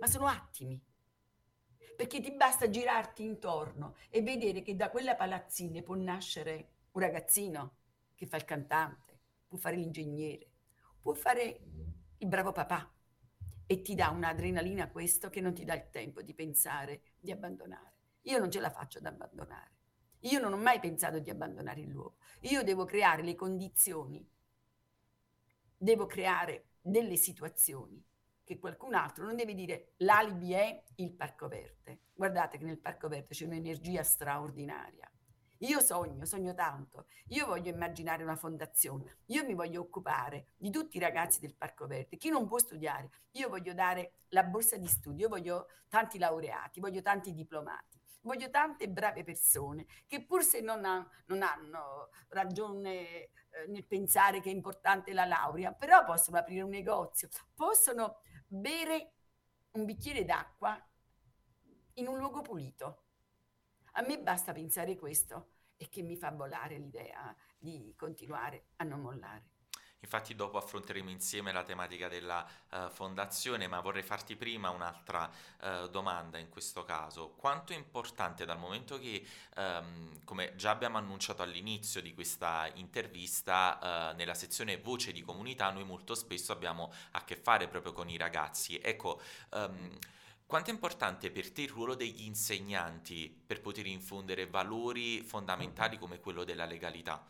Ma 0.00 0.06
sono 0.06 0.26
attimi. 0.26 0.80
Perché 1.96 2.20
ti 2.20 2.32
basta 2.32 2.68
girarti 2.68 3.22
intorno 3.22 3.96
e 4.10 4.22
vedere 4.22 4.62
che 4.62 4.76
da 4.76 4.90
quella 4.90 5.14
palazzina 5.14 5.80
può 5.82 5.94
nascere 5.94 6.70
un 6.92 7.00
ragazzino 7.00 7.76
che 8.14 8.26
fa 8.26 8.36
il 8.36 8.44
cantante, 8.44 9.20
può 9.46 9.56
fare 9.56 9.76
l'ingegnere, 9.76 10.50
può 11.00 11.14
fare 11.14 11.60
il 12.18 12.28
bravo 12.28 12.52
papà 12.52 12.92
e 13.66 13.82
ti 13.82 13.94
dà 13.94 14.10
un'adrenalina 14.10 14.90
questo 14.90 15.30
che 15.30 15.40
non 15.40 15.54
ti 15.54 15.64
dà 15.64 15.74
il 15.74 15.88
tempo 15.90 16.20
di 16.20 16.34
pensare 16.34 17.02
di 17.18 17.30
abbandonare. 17.30 17.92
Io 18.22 18.38
non 18.38 18.50
ce 18.50 18.60
la 18.60 18.70
faccio 18.70 18.98
ad 18.98 19.06
abbandonare. 19.06 19.70
Io 20.20 20.38
non 20.38 20.52
ho 20.52 20.56
mai 20.56 20.78
pensato 20.78 21.18
di 21.18 21.30
abbandonare 21.30 21.80
il 21.80 21.88
luogo. 21.88 22.16
Io 22.42 22.62
devo 22.62 22.84
creare 22.84 23.22
le 23.22 23.34
condizioni, 23.34 24.24
devo 25.76 26.06
creare 26.06 26.66
delle 26.80 27.16
situazioni 27.16 28.04
che 28.44 28.58
qualcun 28.58 28.94
altro 28.94 29.24
non 29.24 29.36
deve 29.36 29.54
dire 29.54 29.92
l'alibi 29.98 30.52
è 30.52 30.84
il 30.96 31.12
Parco 31.12 31.48
Verde. 31.48 32.00
Guardate 32.12 32.58
che 32.58 32.64
nel 32.64 32.78
Parco 32.78 33.08
Verde 33.08 33.34
c'è 33.34 33.46
un'energia 33.46 34.02
straordinaria. 34.02 35.10
Io 35.58 35.80
sogno, 35.80 36.24
sogno 36.24 36.54
tanto. 36.54 37.06
Io 37.28 37.46
voglio 37.46 37.70
immaginare 37.70 38.24
una 38.24 38.34
fondazione. 38.34 39.18
Io 39.26 39.44
mi 39.44 39.54
voglio 39.54 39.80
occupare 39.80 40.46
di 40.56 40.70
tutti 40.70 40.96
i 40.96 41.00
ragazzi 41.00 41.38
del 41.38 41.54
Parco 41.54 41.86
Verde. 41.86 42.16
Chi 42.16 42.30
non 42.30 42.48
può 42.48 42.58
studiare, 42.58 43.10
io 43.32 43.48
voglio 43.48 43.72
dare 43.72 44.14
la 44.30 44.42
borsa 44.42 44.76
di 44.76 44.88
studio, 44.88 45.26
io 45.26 45.28
voglio 45.28 45.68
tanti 45.88 46.18
laureati, 46.18 46.80
voglio 46.80 47.00
tanti 47.00 47.32
diplomati. 47.32 48.01
Voglio 48.22 48.50
tante 48.50 48.88
brave 48.88 49.24
persone 49.24 49.86
che 50.06 50.24
pur 50.24 50.42
se 50.42 50.60
non, 50.60 50.84
ha, 50.84 51.06
non 51.26 51.42
hanno 51.42 52.10
ragione 52.28 53.00
eh, 53.00 53.30
nel 53.68 53.84
pensare 53.84 54.40
che 54.40 54.50
è 54.50 54.54
importante 54.54 55.12
la 55.12 55.24
laurea, 55.24 55.72
però 55.72 56.04
possono 56.04 56.38
aprire 56.38 56.62
un 56.62 56.70
negozio, 56.70 57.28
possono 57.54 58.20
bere 58.46 59.12
un 59.72 59.84
bicchiere 59.84 60.24
d'acqua 60.24 60.80
in 61.94 62.06
un 62.06 62.16
luogo 62.16 62.42
pulito. 62.42 63.02
A 63.92 64.02
me 64.02 64.18
basta 64.20 64.52
pensare 64.52 64.96
questo 64.96 65.50
e 65.76 65.88
che 65.88 66.02
mi 66.02 66.16
fa 66.16 66.30
volare 66.30 66.78
l'idea 66.78 67.34
di 67.58 67.92
continuare 67.96 68.68
a 68.76 68.84
non 68.84 69.00
mollare. 69.00 69.50
Infatti 70.02 70.34
dopo 70.34 70.58
affronteremo 70.58 71.10
insieme 71.10 71.52
la 71.52 71.62
tematica 71.62 72.08
della 72.08 72.44
uh, 72.70 72.88
fondazione, 72.90 73.68
ma 73.68 73.78
vorrei 73.80 74.02
farti 74.02 74.34
prima 74.34 74.68
un'altra 74.70 75.30
uh, 75.60 75.88
domanda 75.88 76.38
in 76.38 76.48
questo 76.48 76.82
caso. 76.82 77.30
Quanto 77.36 77.72
è 77.72 77.76
importante 77.76 78.44
dal 78.44 78.58
momento 78.58 78.98
che, 78.98 79.24
um, 79.56 80.24
come 80.24 80.56
già 80.56 80.70
abbiamo 80.70 80.98
annunciato 80.98 81.42
all'inizio 81.42 82.02
di 82.02 82.14
questa 82.14 82.68
intervista, 82.74 84.10
uh, 84.10 84.16
nella 84.16 84.34
sezione 84.34 84.76
voce 84.76 85.12
di 85.12 85.22
comunità 85.22 85.70
noi 85.70 85.84
molto 85.84 86.16
spesso 86.16 86.50
abbiamo 86.50 86.92
a 87.12 87.22
che 87.22 87.36
fare 87.36 87.68
proprio 87.68 87.92
con 87.92 88.08
i 88.08 88.16
ragazzi. 88.16 88.78
Ecco, 88.78 89.22
um, 89.50 89.96
quanto 90.46 90.70
è 90.70 90.72
importante 90.72 91.30
per 91.30 91.52
te 91.52 91.62
il 91.62 91.70
ruolo 91.70 91.94
degli 91.94 92.24
insegnanti 92.24 93.32
per 93.46 93.60
poter 93.60 93.86
infondere 93.86 94.48
valori 94.48 95.22
fondamentali 95.22 95.96
come 95.96 96.18
quello 96.18 96.42
della 96.42 96.64
legalità? 96.64 97.24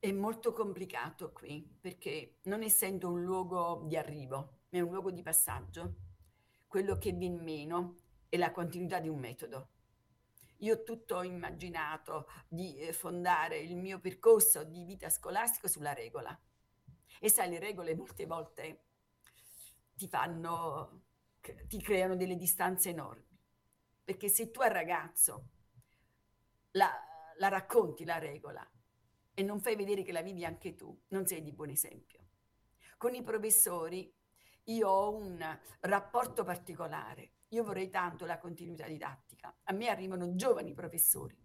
È 0.00 0.12
molto 0.12 0.52
complicato 0.52 1.32
qui 1.32 1.60
perché 1.80 2.36
non 2.44 2.62
essendo 2.62 3.08
un 3.08 3.24
luogo 3.24 3.82
di 3.84 3.96
arrivo, 3.96 4.60
ma 4.68 4.78
è 4.78 4.80
un 4.80 4.92
luogo 4.92 5.10
di 5.10 5.22
passaggio, 5.22 5.96
quello 6.68 6.96
che 6.98 7.10
viene 7.10 7.42
meno 7.42 7.96
è 8.28 8.36
la 8.36 8.52
continuità 8.52 9.00
di 9.00 9.08
un 9.08 9.18
metodo. 9.18 9.70
Io 10.58 10.74
ho 10.74 10.82
tutto 10.84 11.22
immaginato 11.22 12.28
di 12.46 12.78
eh, 12.78 12.92
fondare 12.92 13.58
il 13.58 13.74
mio 13.74 13.98
percorso 13.98 14.62
di 14.62 14.84
vita 14.84 15.10
scolastico 15.10 15.66
sulla 15.66 15.94
regola. 15.94 16.38
E 17.18 17.28
sai, 17.28 17.50
le 17.50 17.58
regole 17.58 17.96
molte 17.96 18.24
volte 18.24 18.82
ti 19.96 20.06
fanno, 20.06 21.06
ti 21.66 21.82
creano 21.82 22.14
delle 22.14 22.36
distanze 22.36 22.90
enormi. 22.90 23.36
Perché 24.04 24.28
se 24.28 24.52
tu 24.52 24.60
al 24.60 24.70
ragazzo 24.70 25.48
la, 26.72 26.88
la 27.36 27.48
racconti 27.48 28.04
la 28.04 28.18
regola 28.18 28.64
e 29.38 29.44
non 29.44 29.60
fai 29.60 29.76
vedere 29.76 30.02
che 30.02 30.10
la 30.10 30.20
vivi 30.20 30.44
anche 30.44 30.74
tu, 30.74 31.00
non 31.10 31.24
sei 31.24 31.44
di 31.44 31.52
buon 31.52 31.70
esempio. 31.70 32.26
Con 32.96 33.14
i 33.14 33.22
professori 33.22 34.12
io 34.64 34.88
ho 34.88 35.14
un 35.14 35.38
rapporto 35.82 36.42
particolare. 36.42 37.34
Io 37.50 37.62
vorrei 37.62 37.88
tanto 37.88 38.26
la 38.26 38.38
continuità 38.38 38.88
didattica. 38.88 39.56
A 39.62 39.72
me 39.72 39.90
arrivano 39.90 40.34
giovani 40.34 40.74
professori. 40.74 41.38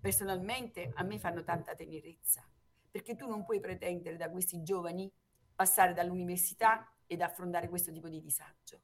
Personalmente 0.00 0.92
a 0.94 1.02
me 1.02 1.18
fanno 1.18 1.42
tanta 1.42 1.74
tenerezza, 1.74 2.48
perché 2.88 3.16
tu 3.16 3.26
non 3.26 3.44
puoi 3.44 3.58
pretendere 3.58 4.16
da 4.16 4.30
questi 4.30 4.62
giovani 4.62 5.12
passare 5.52 5.94
dall'università 5.94 6.94
ed 7.08 7.22
affrontare 7.22 7.68
questo 7.68 7.90
tipo 7.90 8.08
di 8.08 8.20
disagio. 8.20 8.82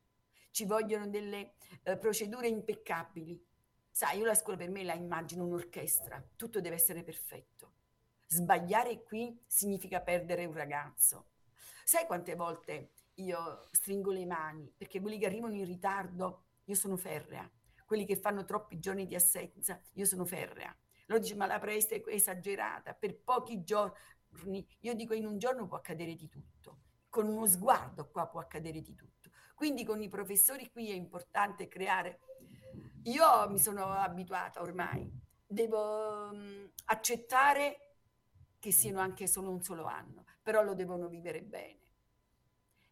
Ci 0.51 0.65
vogliono 0.65 1.07
delle 1.07 1.53
eh, 1.85 1.97
procedure 1.97 2.49
impeccabili. 2.49 3.41
Sai, 3.89 4.19
io 4.19 4.25
la 4.25 4.35
scuola 4.35 4.59
per 4.59 4.71
me 4.71 4.83
la 4.83 4.95
immagino 4.95 5.45
un'orchestra, 5.45 6.21
tutto 6.35 6.61
deve 6.61 6.75
essere 6.75 7.05
perfetto. 7.05 7.77
Sbagliare 8.31 9.03
qui 9.03 9.43
significa 9.47 10.03
perdere 10.03 10.45
un 10.45 10.53
ragazzo. 10.53 11.31
Sai 11.83 12.05
quante 12.05 12.35
volte 12.35 12.91
io 13.15 13.67
stringo 13.73 14.11
le 14.11 14.27
mani 14.27 14.71
perché 14.77 15.01
quelli 15.01 15.19
che 15.19 15.25
arrivano 15.25 15.55
in 15.55 15.65
ritardo, 15.65 16.45
io 16.65 16.75
sono 16.75 16.99
ferrea. 16.99 17.51
Quelli 17.87 18.05
che 18.05 18.17
fanno 18.17 18.45
troppi 18.45 18.79
giorni 18.79 19.07
di 19.07 19.15
assenza, 19.15 19.81
io 19.95 20.05
sono 20.05 20.27
ferrea. 20.27 20.77
Loro 21.07 21.23
dice 21.23 21.37
ma 21.37 21.47
la 21.47 21.59
presta 21.59 21.95
è 21.95 22.03
esagerata, 22.07 22.93
per 22.93 23.19
pochi 23.19 23.65
giorni. 23.65 24.67
Io 24.81 24.95
dico 24.95 25.15
in 25.15 25.25
un 25.25 25.39
giorno 25.39 25.67
può 25.67 25.79
accadere 25.79 26.15
di 26.15 26.29
tutto. 26.29 26.81
Con 27.09 27.27
uno 27.27 27.47
sguardo 27.47 28.11
qua 28.11 28.29
può 28.29 28.41
accadere 28.41 28.83
di 28.83 28.95
tutto. 28.95 29.31
Quindi 29.55 29.87
con 29.87 30.03
i 30.03 30.09
professori 30.09 30.71
qui 30.71 30.91
è 30.91 30.95
importante 30.95 31.67
creare. 31.67 32.21
Io 33.05 33.49
mi 33.49 33.59
sono 33.59 33.87
abituata 33.87 34.61
ormai, 34.61 35.11
devo 35.47 36.29
um, 36.31 36.71
accettare 36.85 37.88
che 38.59 38.73
siano 38.73 39.01
anche 39.01 39.27
solo 39.27 39.51
un 39.51 39.63
solo 39.63 39.85
anno, 39.85 40.25
però 40.43 40.63
lo 40.63 40.75
devono 40.75 41.09
vivere 41.09 41.43
bene. 41.43 41.81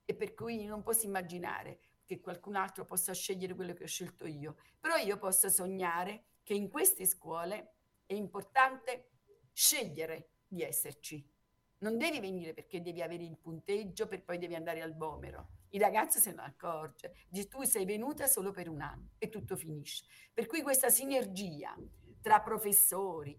E 0.04 0.14
per 0.14 0.34
cui 0.34 0.64
non 0.64 0.82
posso 0.82 1.06
immaginare 1.06 1.80
che 2.04 2.20
qualcun 2.20 2.54
altro 2.54 2.84
possa 2.84 3.12
scegliere 3.12 3.54
quello 3.54 3.74
che 3.74 3.84
ho 3.84 3.88
scelto 3.88 4.26
io, 4.26 4.56
però 4.78 4.96
io 4.96 5.18
posso 5.18 5.48
sognare 5.48 6.26
che 6.42 6.54
in 6.54 6.70
queste 6.70 7.04
scuole 7.04 7.74
è 8.06 8.14
importante 8.14 9.10
scegliere 9.52 10.30
di 10.46 10.62
esserci. 10.62 11.28
Non 11.78 11.98
devi 11.98 12.20
venire 12.20 12.54
perché 12.54 12.80
devi 12.80 13.02
avere 13.02 13.24
il 13.24 13.36
punteggio 13.36 14.06
per 14.06 14.22
poi 14.22 14.38
devi 14.38 14.54
andare 14.54 14.80
al 14.80 14.96
vomero. 14.96 15.48
Il 15.70 15.80
ragazzo 15.80 16.20
se 16.20 16.32
ne 16.32 16.42
accorge, 16.42 17.14
dice 17.28 17.48
tu 17.48 17.64
sei 17.64 17.84
venuta 17.84 18.26
solo 18.26 18.52
per 18.52 18.68
un 18.68 18.80
anno 18.80 19.10
e 19.18 19.28
tutto 19.28 19.56
finisce. 19.56 20.04
Per 20.32 20.46
cui 20.46 20.62
questa 20.62 20.88
sinergia 20.88 21.76
tra 22.22 22.40
professori, 22.40 23.38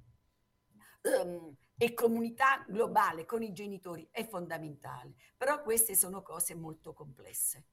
um, 1.03 1.55
e 1.77 1.93
comunità 1.93 2.65
globale 2.67 3.25
con 3.25 3.43
i 3.43 3.53
genitori 3.53 4.07
è 4.09 4.27
fondamentale, 4.27 5.13
però 5.37 5.61
queste 5.61 5.95
sono 5.95 6.23
cose 6.23 6.55
molto 6.55 6.91
complesse. 6.91 7.65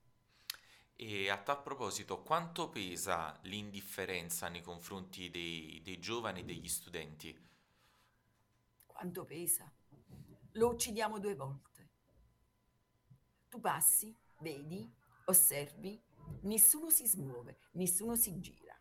E 0.95 1.31
a 1.31 1.39
tal 1.39 1.63
proposito, 1.63 2.23
quanto 2.23 2.69
pesa 2.69 3.39
l'indifferenza 3.45 4.49
nei 4.49 4.61
confronti 4.61 5.31
dei, 5.31 5.81
dei 5.83 5.99
giovani 5.99 6.41
e 6.41 6.45
degli 6.45 6.69
studenti? 6.69 7.37
Quanto 8.85 9.25
pesa? 9.25 9.73
Lo 10.53 10.69
uccidiamo 10.69 11.19
due 11.19 11.35
volte. 11.35 11.89
Tu 13.49 13.59
passi, 13.59 14.15
vedi, 14.41 14.89
osservi, 15.25 16.01
nessuno 16.43 16.91
si 16.91 17.07
smuove, 17.07 17.59
nessuno 17.73 18.15
si 18.15 18.39
gira. 18.39 18.79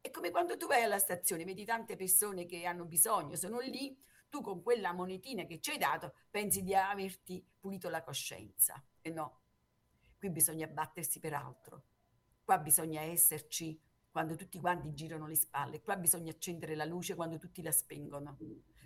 È 0.00 0.10
come 0.10 0.30
quando 0.30 0.56
tu 0.56 0.66
vai 0.66 0.82
alla 0.82 0.98
stazione, 0.98 1.44
vedi 1.44 1.64
tante 1.64 1.96
persone 1.96 2.46
che 2.46 2.64
hanno 2.66 2.84
bisogno, 2.84 3.34
sono 3.34 3.58
lì, 3.58 3.96
tu 4.30 4.40
con 4.40 4.62
quella 4.62 4.92
monetina 4.92 5.44
che 5.44 5.60
ci 5.60 5.72
hai 5.72 5.78
dato 5.78 6.14
pensi 6.30 6.62
di 6.62 6.74
averti 6.74 7.44
pulito 7.58 7.90
la 7.90 8.02
coscienza. 8.02 8.82
E 9.02 9.10
no, 9.10 9.40
qui 10.16 10.30
bisogna 10.30 10.66
battersi 10.66 11.20
per 11.20 11.34
altro. 11.34 11.84
Qua 12.42 12.58
bisogna 12.58 13.02
esserci 13.02 13.78
quando 14.10 14.34
tutti 14.34 14.58
quanti 14.58 14.92
girano 14.94 15.26
le 15.26 15.36
spalle, 15.36 15.82
qua 15.82 15.96
bisogna 15.96 16.32
accendere 16.32 16.74
la 16.74 16.84
luce 16.84 17.14
quando 17.14 17.38
tutti 17.38 17.62
la 17.62 17.70
spengono. 17.70 18.36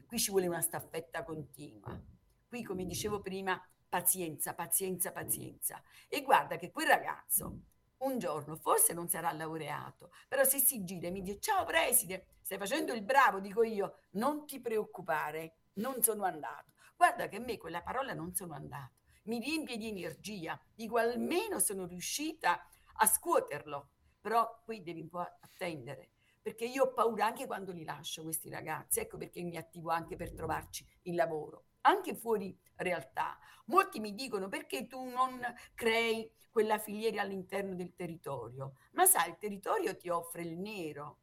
Qui 0.07 0.19
ci 0.19 0.31
vuole 0.31 0.49
una 0.49 0.61
staffetta 0.61 1.23
continua. 1.23 1.99
Qui, 2.47 2.63
come 2.63 2.85
dicevo 2.85 3.21
prima, 3.21 3.61
pazienza, 3.89 4.55
pazienza, 4.55 5.13
pazienza. 5.13 5.83
E 6.09 6.23
guarda 6.23 6.57
che 6.57 6.71
quel 6.71 6.89
ragazzo 6.89 7.61
un 8.05 8.19
giorno, 8.19 8.57
forse 8.57 8.93
non 8.93 9.09
sarà 9.09 9.33
laureato, 9.33 10.11
però 10.29 10.45
se 10.45 10.59
si 10.59 10.85
gira 10.85 11.09
e 11.09 11.11
mi 11.11 11.23
dice 11.23 11.41
ciao 11.41 11.65
preside, 11.65 12.27
stai 12.43 12.59
facendo 12.59 12.93
il 12.93 13.03
bravo, 13.03 13.41
dico 13.41 13.63
io, 13.63 13.99
non 14.13 14.47
ti 14.47 14.61
preoccupare, 14.61 15.57
non 15.75 16.03
sono 16.03 16.25
andato. 16.25 16.73
Guarda 16.97 17.29
che 17.29 17.37
a 17.37 17.41
me 17.41 17.57
quella 17.57 17.83
parola 17.83 18.13
non 18.15 18.35
sono 18.35 18.55
andato, 18.55 19.01
mi 19.25 19.39
riempie 19.39 19.77
di 19.77 19.89
energia, 19.89 20.61
dico 20.75 20.99
almeno 20.99 21.59
sono 21.59 21.87
riuscita 21.87 22.67
a 22.97 23.07
scuoterlo, 23.07 23.91
però 24.21 24.61
qui 24.65 24.83
devi 24.83 25.01
un 25.01 25.09
po' 25.09 25.21
attendere, 25.21 26.11
perché 26.41 26.67
io 26.67 26.85
ho 26.85 26.93
paura 26.93 27.27
anche 27.27 27.47
quando 27.47 27.73
li 27.73 27.85
lascio 27.85 28.23
questi 28.23 28.49
ragazzi, 28.49 29.01
ecco 29.01 29.17
perché 29.17 29.43
mi 29.43 29.57
attivo 29.57 29.91
anche 29.91 30.15
per 30.15 30.33
trovarci 30.33 30.87
il 31.03 31.15
lavoro, 31.15 31.65
anche 31.83 32.15
fuori 32.15 32.57
realtà. 32.77 33.39
Molti 33.67 34.01
mi 34.01 34.15
dicono 34.15 34.49
perché 34.49 34.87
tu 34.87 35.05
non 35.05 35.41
crei 35.75 36.31
quella 36.51 36.79
filiera 36.79 37.23
all'interno 37.23 37.75
del 37.75 37.95
territorio, 37.95 38.75
ma 38.93 39.07
sai, 39.07 39.31
il 39.31 39.39
territorio 39.39 39.97
ti 39.97 40.09
offre 40.09 40.43
il 40.43 40.59
nero, 40.59 41.19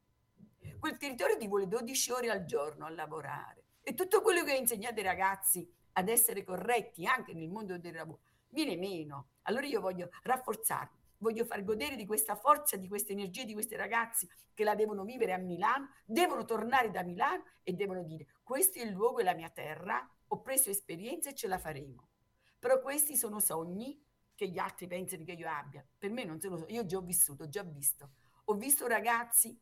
quel 0.80 0.98
territorio 0.98 1.38
ti 1.38 1.48
vuole 1.48 1.68
12 1.68 2.12
ore 2.12 2.30
al 2.30 2.46
giorno 2.46 2.86
a 2.86 2.90
lavorare 2.90 3.64
e 3.82 3.94
tutto 3.94 4.22
quello 4.22 4.44
che 4.44 4.52
hai 4.52 4.60
insegnato 4.60 4.96
ai 4.96 5.06
ragazzi 5.06 5.68
ad 5.94 6.10
essere 6.10 6.44
corretti 6.44 7.06
anche 7.06 7.34
nel 7.34 7.50
mondo 7.50 7.78
del 7.78 7.94
lavoro 7.94 8.20
viene 8.50 8.76
meno. 8.76 9.30
Allora 9.44 9.66
io 9.66 9.80
voglio 9.80 10.10
rafforzarmi 10.24 11.00
voglio 11.22 11.46
far 11.46 11.64
godere 11.64 11.96
di 11.96 12.06
questa 12.06 12.36
forza, 12.36 12.78
di 12.78 12.88
questa 12.88 13.14
energia 13.14 13.44
di 13.44 13.54
questi 13.54 13.76
ragazzi 13.76 14.30
che 14.54 14.64
la 14.64 14.76
devono 14.76 15.04
vivere 15.04 15.34
a 15.34 15.38
Milano, 15.38 15.90
devono 16.04 16.46
tornare 16.46 16.92
da 16.92 17.04
Milano 17.04 17.44
e 17.64 17.74
devono 17.74 18.04
dire 18.04 18.28
questo 18.44 18.80
è 18.80 18.84
il 18.84 18.92
luogo 18.92 19.20
e 19.20 19.24
la 19.24 19.34
mia 19.34 19.50
terra, 19.50 20.08
ho 20.34 20.42
preso 20.42 20.70
esperienza 20.70 21.30
e 21.30 21.36
ce 21.36 21.48
la 21.48 21.58
faremo. 21.58 22.10
Però 22.58 22.80
questi 22.80 23.16
sono 23.16 23.40
sogni 23.40 24.02
che 24.36 24.48
gli 24.48 24.58
altri 24.58 24.88
pensano 24.88 25.24
che 25.24 25.34
io 25.34 25.50
abbia. 25.50 25.86
Per 25.98 26.10
me 26.10 26.24
non 26.24 26.40
sono 26.40 26.58
sogni, 26.58 26.74
io 26.74 26.86
già 26.86 26.98
ho 26.98 27.02
vissuto, 27.02 27.44
ho 27.44 27.50
già 27.50 27.64
visto. 27.64 28.12
Ho 28.46 28.54
visto 28.54 28.88
ragazzi 28.88 29.60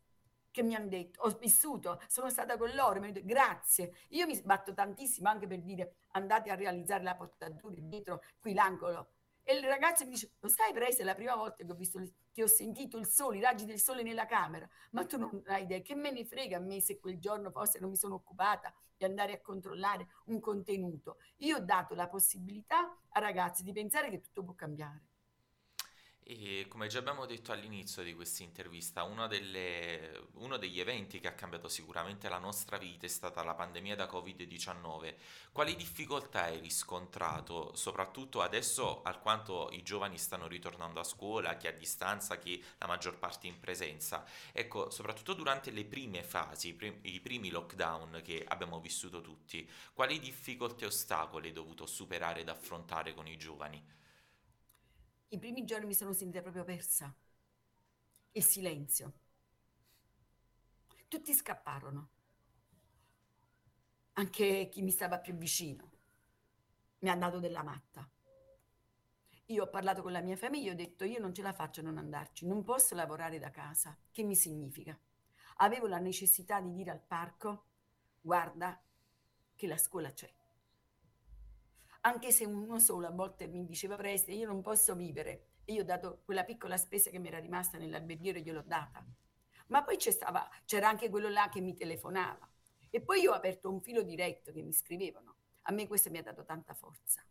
che 0.51 0.63
mi 0.63 0.75
hanno 0.75 0.87
detto, 0.87 1.21
ho 1.21 1.29
vissuto, 1.37 2.01
sono 2.07 2.29
stata 2.29 2.57
con 2.57 2.73
loro, 2.73 2.99
mi 2.99 3.05
hanno 3.05 3.13
detto 3.13 3.25
grazie. 3.25 3.93
Io 4.09 4.25
mi 4.25 4.35
sbatto 4.35 4.73
tantissimo 4.73 5.27
anche 5.27 5.47
per 5.47 5.61
dire 5.61 5.95
andate 6.11 6.49
a 6.49 6.55
realizzare 6.55 7.03
la 7.03 7.15
portatura 7.15 7.75
dietro 7.77 8.21
qui 8.39 8.53
l'angolo 8.53 9.13
e 9.49 9.55
il 9.55 9.63
ragazzo 9.63 10.03
mi 10.03 10.11
dice, 10.11 10.33
lo 10.41 10.47
sai 10.47 10.71
Prese, 10.73 11.01
è 11.01 11.03
la 11.03 11.15
prima 11.15 11.35
volta 11.35 11.65
che 11.65 11.71
ho, 11.71 11.73
visto, 11.73 11.99
che 12.31 12.43
ho 12.43 12.47
sentito 12.47 12.99
il 12.99 13.07
sole, 13.07 13.37
i 13.37 13.41
raggi 13.41 13.65
del 13.65 13.79
sole 13.79 14.03
nella 14.03 14.27
camera, 14.27 14.69
ma 14.91 15.07
tu 15.07 15.17
non 15.17 15.41
hai 15.47 15.63
idea, 15.63 15.81
che 15.81 15.95
me 15.95 16.11
ne 16.11 16.23
frega 16.23 16.57
a 16.57 16.59
me 16.59 16.79
se 16.81 16.99
quel 16.99 17.17
giorno 17.17 17.49
forse 17.49 17.79
non 17.79 17.89
mi 17.89 17.95
sono 17.95 18.13
occupata 18.13 18.71
di 18.95 19.05
andare 19.05 19.33
a 19.33 19.41
controllare 19.41 20.09
un 20.25 20.39
contenuto. 20.39 21.17
Io 21.37 21.57
ho 21.57 21.61
dato 21.61 21.95
la 21.95 22.07
possibilità 22.07 22.95
a 23.09 23.19
ragazzi 23.19 23.63
di 23.63 23.71
pensare 23.71 24.11
che 24.11 24.21
tutto 24.21 24.43
può 24.43 24.53
cambiare. 24.53 25.01
E 26.31 26.67
come 26.67 26.85
già 26.85 26.99
abbiamo 26.99 27.25
detto 27.25 27.51
all'inizio 27.51 28.03
di 28.03 28.13
questa 28.13 28.43
intervista, 28.43 29.01
uno, 29.01 29.25
delle, 29.25 30.27
uno, 30.33 30.57
degli 30.57 30.79
eventi 30.79 31.19
che 31.19 31.27
ha 31.27 31.33
cambiato 31.33 31.67
sicuramente 31.67 32.29
la 32.29 32.37
nostra 32.37 32.77
vita 32.77 33.07
è 33.07 33.09
stata 33.09 33.41
la 33.41 33.55
pandemia 33.55 33.95
da 33.95 34.05
Covid-19. 34.05 35.15
Quali 35.51 35.75
difficoltà 35.75 36.43
hai 36.43 36.59
riscontrato, 36.59 37.75
soprattutto 37.75 38.43
adesso, 38.43 39.01
alquanto 39.01 39.69
i 39.71 39.81
giovani 39.81 40.19
stanno 40.19 40.45
ritornando 40.45 40.99
a 40.99 41.03
scuola, 41.03 41.57
chi 41.57 41.65
a 41.65 41.73
distanza, 41.73 42.37
chi 42.37 42.63
la 42.77 42.85
maggior 42.85 43.17
parte 43.17 43.47
in 43.47 43.59
presenza? 43.59 44.23
Ecco, 44.51 44.91
soprattutto 44.91 45.33
durante 45.33 45.71
le 45.71 45.85
prime 45.85 46.21
fasi, 46.21 46.77
i 47.01 47.19
primi 47.21 47.49
lockdown 47.49 48.21
che 48.23 48.45
abbiamo 48.47 48.79
vissuto 48.79 49.21
tutti, 49.21 49.67
quali 49.93 50.19
difficoltà 50.19 50.83
e 50.83 50.89
ostacoli 50.89 51.47
hai 51.47 51.53
dovuto 51.53 51.87
superare 51.87 52.41
ed 52.41 52.49
affrontare 52.49 53.15
con 53.15 53.25
i 53.25 53.35
giovani? 53.35 53.97
I 55.31 55.37
primi 55.37 55.63
giorni 55.63 55.85
mi 55.85 55.93
sono 55.93 56.11
sentita 56.11 56.41
proprio 56.41 56.63
persa. 56.63 57.15
Il 58.31 58.43
silenzio. 58.43 59.13
Tutti 61.07 61.33
scapparono. 61.33 62.09
Anche 64.13 64.69
chi 64.71 64.81
mi 64.81 64.89
stava 64.89 65.19
più 65.19 65.35
vicino 65.35 65.91
mi 66.99 67.09
ha 67.09 67.15
dato 67.15 67.39
della 67.39 67.63
matta. 67.63 68.09
Io 69.45 69.63
ho 69.63 69.69
parlato 69.69 70.01
con 70.01 70.11
la 70.11 70.21
mia 70.21 70.35
famiglia 70.35 70.69
e 70.69 70.73
ho 70.73 70.75
detto 70.75 71.05
io 71.05 71.19
non 71.19 71.33
ce 71.33 71.43
la 71.43 71.53
faccio 71.53 71.81
a 71.81 71.83
non 71.83 71.97
andarci, 71.97 72.47
non 72.47 72.63
posso 72.63 72.95
lavorare 72.95 73.37
da 73.37 73.51
casa. 73.51 73.97
Che 74.11 74.23
mi 74.23 74.35
significa? 74.35 74.99
Avevo 75.57 75.87
la 75.87 75.99
necessità 75.99 76.59
di 76.59 76.71
dire 76.71 76.91
al 76.91 77.01
parco 77.01 77.65
guarda 78.19 78.81
che 79.55 79.67
la 79.67 79.77
scuola 79.77 80.11
c'è 80.11 80.31
anche 82.01 82.31
se 82.31 82.45
uno 82.45 82.79
solo 82.79 83.07
a 83.07 83.11
volte 83.11 83.47
mi 83.47 83.65
diceva 83.65 83.95
Preste, 83.95 84.31
io 84.31 84.47
non 84.47 84.61
posso 84.61 84.95
vivere. 84.95 85.47
E 85.65 85.73
io 85.73 85.81
ho 85.81 85.85
dato 85.85 86.21
quella 86.25 86.43
piccola 86.43 86.77
spesa 86.77 87.09
che 87.09 87.19
mi 87.19 87.27
era 87.27 87.39
rimasta 87.39 87.77
nell'alberghiere, 87.77 88.41
gliel'ho 88.41 88.63
data. 88.63 89.05
Ma 89.67 89.83
poi 89.83 89.99
stava, 89.99 90.49
c'era 90.65 90.89
anche 90.89 91.09
quello 91.09 91.29
là 91.29 91.49
che 91.49 91.61
mi 91.61 91.75
telefonava. 91.75 92.49
E 92.89 93.01
poi 93.01 93.21
io 93.21 93.31
ho 93.31 93.35
aperto 93.35 93.69
un 93.69 93.81
filo 93.81 94.01
diretto 94.01 94.51
che 94.51 94.63
mi 94.63 94.73
scrivevano. 94.73 95.35
A 95.63 95.71
me 95.71 95.87
questo 95.87 96.09
mi 96.09 96.17
ha 96.17 96.23
dato 96.23 96.43
tanta 96.43 96.73
forza. 96.73 97.23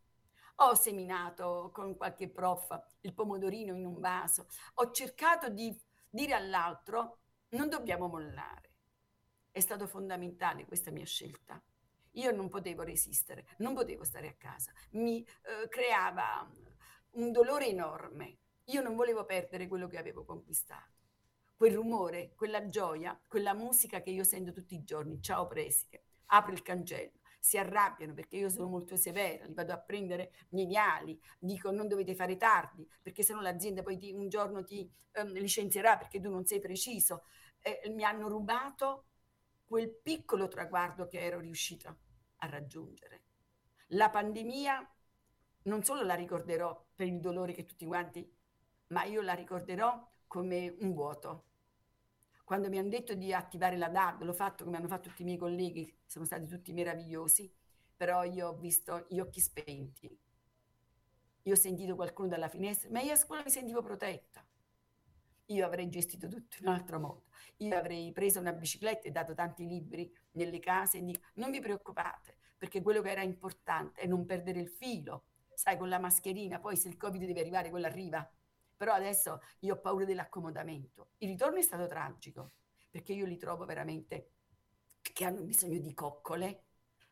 Ho 0.56 0.74
seminato 0.74 1.70
con 1.72 1.96
qualche 1.96 2.28
prof 2.28 2.80
il 3.00 3.14
pomodorino 3.14 3.74
in 3.74 3.86
un 3.86 3.98
vaso. 3.98 4.46
Ho 4.74 4.90
cercato 4.92 5.48
di 5.48 5.76
dire 6.08 6.34
all'altro 6.34 7.18
non 7.50 7.68
dobbiamo 7.68 8.08
mollare. 8.08 8.70
È 9.50 9.60
stato 9.60 9.86
fondamentale 9.86 10.66
questa 10.66 10.90
mia 10.90 11.04
scelta. 11.04 11.60
Io 12.12 12.30
non 12.32 12.48
potevo 12.48 12.82
resistere, 12.82 13.46
non 13.58 13.74
potevo 13.74 14.04
stare 14.04 14.28
a 14.28 14.34
casa, 14.36 14.72
mi 14.92 15.22
eh, 15.22 15.68
creava 15.68 16.48
un 17.12 17.32
dolore 17.32 17.66
enorme. 17.66 18.38
Io 18.64 18.82
non 18.82 18.96
volevo 18.96 19.24
perdere 19.24 19.66
quello 19.66 19.86
che 19.86 19.98
avevo 19.98 20.24
conquistato. 20.24 20.96
Quel 21.56 21.74
rumore, 21.74 22.32
quella 22.36 22.66
gioia, 22.68 23.18
quella 23.26 23.54
musica 23.54 24.00
che 24.00 24.10
io 24.10 24.24
sento 24.24 24.52
tutti 24.52 24.74
i 24.74 24.84
giorni, 24.84 25.20
ciao 25.20 25.46
preside, 25.46 26.02
apro 26.26 26.52
il 26.52 26.62
cancello, 26.62 27.18
si 27.40 27.58
arrabbiano 27.58 28.14
perché 28.14 28.36
io 28.36 28.48
sono 28.48 28.68
molto 28.68 28.96
severa, 28.96 29.44
li 29.44 29.54
vado 29.54 29.72
a 29.72 29.78
prendere 29.78 30.32
nei 30.50 30.66
viali, 30.66 31.18
dico 31.38 31.70
non 31.70 31.88
dovete 31.88 32.14
fare 32.14 32.36
tardi 32.36 32.86
perché 33.02 33.22
sennò 33.22 33.40
l'azienda 33.40 33.82
poi 33.82 33.96
ti, 33.96 34.12
un 34.12 34.28
giorno 34.28 34.62
ti 34.64 34.88
um, 35.14 35.32
licenzierà 35.32 35.96
perché 35.96 36.20
tu 36.20 36.30
non 36.30 36.44
sei 36.44 36.60
preciso. 36.60 37.24
Eh, 37.60 37.90
mi 37.90 38.04
hanno 38.04 38.28
rubato 38.28 39.06
quel 39.68 39.90
piccolo 39.90 40.48
traguardo 40.48 41.06
che 41.06 41.20
ero 41.20 41.40
riuscita 41.40 41.94
a 42.36 42.46
raggiungere. 42.48 43.22
La 43.88 44.08
pandemia 44.08 44.94
non 45.64 45.84
solo 45.84 46.02
la 46.02 46.14
ricorderò 46.14 46.86
per 46.94 47.06
il 47.06 47.20
dolore 47.20 47.52
che 47.52 47.66
tutti 47.66 47.84
quanti, 47.84 48.26
ma 48.88 49.04
io 49.04 49.20
la 49.20 49.34
ricorderò 49.34 50.10
come 50.26 50.74
un 50.80 50.94
vuoto. 50.94 51.44
Quando 52.44 52.70
mi 52.70 52.78
hanno 52.78 52.88
detto 52.88 53.12
di 53.12 53.34
attivare 53.34 53.76
la 53.76 53.90
DAD, 53.90 54.22
l'ho 54.22 54.32
fatto 54.32 54.64
come 54.64 54.78
hanno 54.78 54.88
fatto 54.88 55.10
tutti 55.10 55.20
i 55.20 55.26
miei 55.26 55.36
colleghi, 55.36 56.00
sono 56.06 56.24
stati 56.24 56.46
tutti 56.46 56.72
meravigliosi, 56.72 57.52
però 57.94 58.24
io 58.24 58.48
ho 58.48 58.56
visto 58.56 59.04
gli 59.10 59.18
occhi 59.18 59.40
spenti. 59.40 60.18
Io 61.42 61.52
ho 61.52 61.56
sentito 61.56 61.94
qualcuno 61.94 62.28
dalla 62.28 62.48
finestra, 62.48 62.88
ma 62.90 63.02
io 63.02 63.12
a 63.12 63.16
scuola 63.16 63.42
mi 63.42 63.50
sentivo 63.50 63.82
protetta. 63.82 64.47
Io 65.50 65.64
avrei 65.64 65.88
gestito 65.88 66.28
tutto 66.28 66.56
in 66.60 66.68
un 66.68 66.74
altro 66.74 67.00
modo. 67.00 67.24
Io 67.58 67.76
avrei 67.76 68.12
preso 68.12 68.38
una 68.38 68.52
bicicletta 68.52 69.08
e 69.08 69.10
dato 69.10 69.34
tanti 69.34 69.66
libri 69.66 70.12
nelle 70.32 70.58
case 70.58 70.98
e 70.98 71.02
dico 71.02 71.20
non 71.34 71.50
vi 71.50 71.60
preoccupate, 71.60 72.36
perché 72.58 72.82
quello 72.82 73.00
che 73.00 73.10
era 73.10 73.22
importante 73.22 74.00
è 74.02 74.06
non 74.06 74.26
perdere 74.26 74.60
il 74.60 74.68
filo. 74.68 75.24
Sai, 75.54 75.78
con 75.78 75.88
la 75.88 75.98
mascherina, 75.98 76.60
poi 76.60 76.76
se 76.76 76.88
il 76.88 76.96
Covid 76.96 77.24
deve 77.24 77.40
arrivare, 77.40 77.70
quello 77.70 77.86
arriva. 77.86 78.30
Però 78.76 78.92
adesso 78.92 79.40
io 79.60 79.74
ho 79.74 79.80
paura 79.80 80.04
dell'accomodamento. 80.04 81.12
Il 81.18 81.30
ritorno 81.30 81.56
è 81.56 81.62
stato 81.62 81.86
tragico, 81.86 82.52
perché 82.90 83.14
io 83.14 83.24
li 83.24 83.38
trovo 83.38 83.64
veramente 83.64 84.32
che 85.00 85.24
hanno 85.24 85.42
bisogno 85.42 85.78
di 85.78 85.94
coccole, 85.94 86.64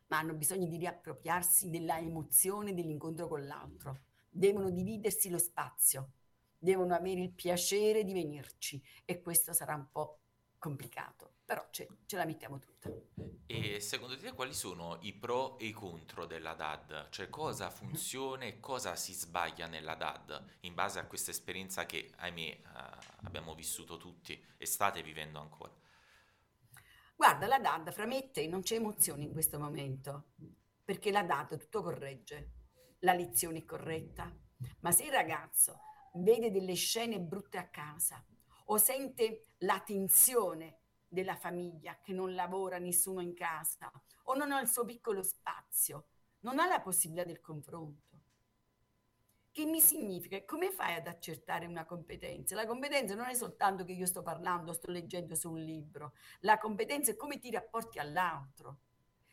ma 0.08 0.18
hanno 0.18 0.34
bisogno 0.34 0.66
di 0.66 0.76
riappropriarsi 0.76 1.70
della 1.70 1.98
emozione 1.98 2.74
dell'incontro 2.74 3.26
con 3.28 3.46
l'altro. 3.46 4.02
Devono 4.28 4.70
dividersi 4.70 5.30
lo 5.30 5.38
spazio 5.38 6.10
devono 6.58 6.94
avere 6.94 7.20
il 7.20 7.32
piacere 7.32 8.04
di 8.04 8.12
venirci 8.12 8.82
e 9.04 9.20
questo 9.20 9.52
sarà 9.52 9.74
un 9.74 9.90
po' 9.90 10.20
complicato, 10.58 11.34
però 11.44 11.66
ce, 11.70 11.86
ce, 12.06 12.16
la 12.16 12.24
mettiamo 12.24 12.58
tutta. 12.58 12.90
E 13.46 13.80
secondo 13.80 14.18
te 14.18 14.32
quali 14.32 14.52
sono 14.52 14.98
i 15.02 15.12
pro 15.12 15.58
e 15.58 15.66
i 15.66 15.70
contro 15.70 16.26
della 16.26 16.54
DAD? 16.54 17.10
Cioè 17.10 17.28
cosa 17.28 17.70
funziona 17.70 18.44
e 18.44 18.58
cosa 18.58 18.96
si 18.96 19.12
sbaglia 19.12 19.66
nella 19.66 19.94
DAD 19.94 20.58
in 20.60 20.74
base 20.74 20.98
a 20.98 21.06
questa 21.06 21.30
esperienza 21.30 21.86
che, 21.86 22.10
ahimè, 22.16 22.40
eh, 22.40 22.62
abbiamo 23.22 23.54
vissuto 23.54 23.96
tutti 23.96 24.42
e 24.56 24.66
state 24.66 25.02
vivendo 25.02 25.38
ancora? 25.38 25.72
Guarda, 27.14 27.46
la 27.46 27.58
DAD 27.58 27.92
framette 27.92 28.46
non 28.46 28.62
c'è 28.62 28.74
emozione 28.74 29.22
in 29.22 29.32
questo 29.32 29.58
momento, 29.58 30.32
perché 30.84 31.10
la 31.10 31.22
DAD 31.22 31.58
tutto 31.58 31.82
corregge, 31.82 32.50
la 33.00 33.14
lezione 33.14 33.58
è 33.58 33.64
corretta, 33.64 34.34
ma 34.80 34.90
se 34.90 35.04
il 35.04 35.12
ragazzo 35.12 35.80
vede 36.16 36.50
delle 36.50 36.74
scene 36.74 37.20
brutte 37.20 37.58
a 37.58 37.68
casa 37.68 38.24
o 38.66 38.76
sente 38.78 39.48
la 39.58 39.80
tensione 39.80 40.78
della 41.08 41.36
famiglia 41.36 41.98
che 42.00 42.12
non 42.12 42.34
lavora 42.34 42.78
nessuno 42.78 43.20
in 43.20 43.34
casa 43.34 43.90
o 44.24 44.34
non 44.34 44.52
ha 44.52 44.60
il 44.60 44.68
suo 44.68 44.84
piccolo 44.84 45.22
spazio, 45.22 46.08
non 46.40 46.58
ha 46.58 46.66
la 46.66 46.80
possibilità 46.80 47.24
del 47.24 47.40
confronto. 47.40 48.04
Che 49.52 49.64
mi 49.64 49.80
significa? 49.80 50.44
Come 50.44 50.70
fai 50.70 50.96
ad 50.96 51.06
accertare 51.06 51.64
una 51.64 51.86
competenza? 51.86 52.54
La 52.54 52.66
competenza 52.66 53.14
non 53.14 53.26
è 53.26 53.34
soltanto 53.34 53.84
che 53.84 53.92
io 53.92 54.04
sto 54.04 54.22
parlando, 54.22 54.74
sto 54.74 54.90
leggendo 54.90 55.34
su 55.34 55.50
un 55.50 55.60
libro. 55.60 56.12
La 56.40 56.58
competenza 56.58 57.12
è 57.12 57.16
come 57.16 57.38
ti 57.38 57.50
rapporti 57.50 57.98
all'altro. 57.98 58.80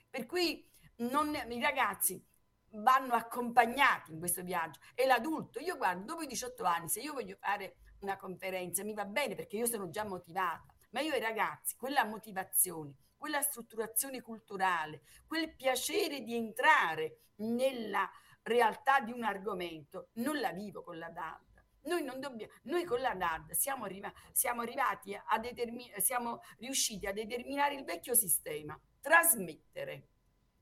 Per 0.10 0.26
cui 0.26 0.66
non, 0.98 1.36
i 1.50 1.60
ragazzi 1.60 2.24
vanno 2.74 3.14
accompagnati 3.14 4.12
in 4.12 4.20
questo 4.20 4.42
viaggio 4.42 4.80
e 4.96 5.06
l'adulto, 5.06 5.60
io 5.60 5.78
guardo, 5.78 6.06
dopo 6.06 6.22
i 6.22 6.28
18 6.28 6.64
anni, 6.64 6.90
se 6.90 7.02
io 7.02 7.14
voglio 7.14 7.38
fare 7.40 7.76
una 8.00 8.18
conferenza, 8.18 8.84
mi 8.84 8.94
va 8.94 9.06
bene 9.06 9.36
perché 9.36 9.58
io 9.58 9.66
sono 9.66 9.90
già 9.90 10.04
motivata, 10.04 10.74
ma 10.92 11.02
io 11.02 11.14
ai 11.14 11.20
ragazzi, 11.20 11.76
quella 11.76 12.04
motivazione, 12.04 12.96
quella 13.18 13.42
strutturazione 13.42 14.22
culturale, 14.22 15.02
quel 15.26 15.56
piacere 15.56 16.22
di 16.22 16.36
entrare 16.36 17.20
nella 17.38 18.10
realtà 18.44 19.00
di 19.00 19.12
un 19.12 19.24
argomento, 19.24 20.10
non 20.14 20.40
la 20.40 20.52
vivo 20.52 20.84
con 20.84 20.98
la 20.98 21.10
DAD. 21.10 21.52
Noi, 21.86 22.04
non 22.04 22.20
dobbiamo, 22.20 22.52
noi 22.64 22.86
con 22.86 23.02
la 23.02 23.14
DAD 23.14 23.52
siamo, 23.52 23.86
arriva, 23.86 24.12
siamo 24.32 24.62
arrivati 24.62 25.14
a 25.14 25.38
determinare, 25.40 26.02
siamo 26.02 26.42
riusciti 26.60 27.08
a 27.08 27.14
determinare 27.14 27.76
il 27.76 27.84
vecchio 27.84 28.14
sistema, 28.14 28.80
trasmettere. 29.02 30.08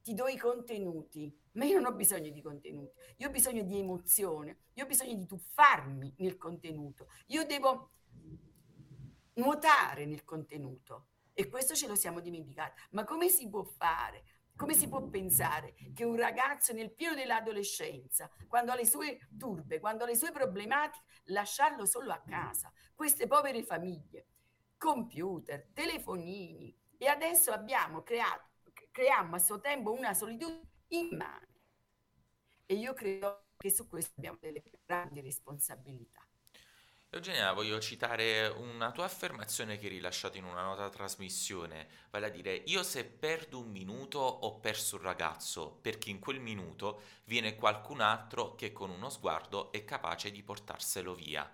Ti 0.01 0.13
do 0.13 0.27
i 0.27 0.37
contenuti, 0.37 1.31
ma 1.53 1.65
io 1.65 1.79
non 1.79 1.93
ho 1.93 1.95
bisogno 1.95 2.31
di 2.31 2.41
contenuti, 2.41 2.95
io 3.17 3.27
ho 3.27 3.31
bisogno 3.31 3.63
di 3.63 3.77
emozione, 3.77 4.57
io 4.73 4.85
ho 4.85 4.87
bisogno 4.87 5.13
di 5.13 5.25
tuffarmi 5.25 6.15
nel 6.17 6.37
contenuto, 6.37 7.07
io 7.27 7.45
devo 7.45 7.91
nuotare 9.33 10.05
nel 10.05 10.23
contenuto 10.23 11.07
e 11.33 11.49
questo 11.49 11.75
ce 11.75 11.87
lo 11.87 11.95
siamo 11.95 12.19
dimenticati. 12.19 12.81
Ma 12.91 13.03
come 13.03 13.29
si 13.29 13.47
può 13.49 13.63
fare? 13.63 14.23
Come 14.55 14.73
si 14.73 14.87
può 14.87 15.01
pensare 15.07 15.73
che 15.93 16.03
un 16.03 16.15
ragazzo 16.15 16.73
nel 16.73 16.93
pieno 16.93 17.15
dell'adolescenza, 17.15 18.29
quando 18.47 18.71
ha 18.71 18.75
le 18.75 18.85
sue 18.85 19.27
turbe, 19.37 19.79
quando 19.79 20.03
ha 20.03 20.07
le 20.07 20.15
sue 20.15 20.31
problematiche, 20.31 21.03
lasciarlo 21.25 21.85
solo 21.85 22.11
a 22.11 22.21
casa? 22.21 22.71
Queste 22.93 23.25
povere 23.27 23.63
famiglie, 23.63 24.27
computer, 24.77 25.67
telefonini 25.73 26.75
e 26.97 27.07
adesso 27.07 27.51
abbiamo 27.51 28.03
creato, 28.03 28.49
creiamo 28.91 29.35
a 29.35 29.39
suo 29.39 29.59
tempo 29.59 29.91
una 29.91 30.13
solitudine 30.13 30.69
immane. 30.89 31.47
E 32.65 32.75
io 32.75 32.93
credo 32.93 33.45
che 33.57 33.71
su 33.71 33.87
questo 33.87 34.13
abbiamo 34.17 34.37
delle 34.39 34.63
grandi 34.85 35.21
responsabilità. 35.21 36.25
Eugenia, 37.13 37.51
voglio 37.51 37.77
citare 37.81 38.47
una 38.47 38.91
tua 38.91 39.03
affermazione 39.03 39.77
che 39.77 39.87
hai 39.87 39.91
rilasciato 39.91 40.37
in 40.37 40.45
una 40.45 40.61
nota 40.61 40.87
trasmissione, 40.87 41.89
vale 42.09 42.27
a 42.27 42.29
dire 42.29 42.53
io 42.67 42.83
se 42.83 43.03
perdo 43.03 43.59
un 43.59 43.69
minuto 43.69 44.19
ho 44.19 44.59
perso 44.61 44.95
un 44.95 45.01
ragazzo, 45.01 45.77
perché 45.81 46.09
in 46.09 46.19
quel 46.19 46.39
minuto 46.39 47.01
viene 47.25 47.55
qualcun 47.55 47.99
altro 47.99 48.55
che 48.55 48.71
con 48.71 48.89
uno 48.89 49.09
sguardo 49.09 49.73
è 49.73 49.83
capace 49.83 50.31
di 50.31 50.41
portarselo 50.41 51.13
via. 51.13 51.51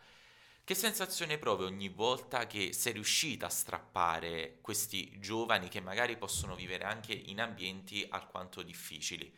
Che 0.68 0.76
sensazione 0.76 1.38
provi 1.38 1.64
ogni 1.64 1.88
volta 1.88 2.46
che 2.46 2.74
sei 2.74 2.92
riuscita 2.92 3.46
a 3.46 3.50
strappare 3.50 4.58
questi 4.60 5.18
giovani 5.18 5.70
che 5.70 5.80
magari 5.80 6.18
possono 6.18 6.56
vivere 6.56 6.84
anche 6.84 7.14
in 7.14 7.40
ambienti 7.40 8.06
alquanto 8.10 8.62
difficili? 8.64 9.34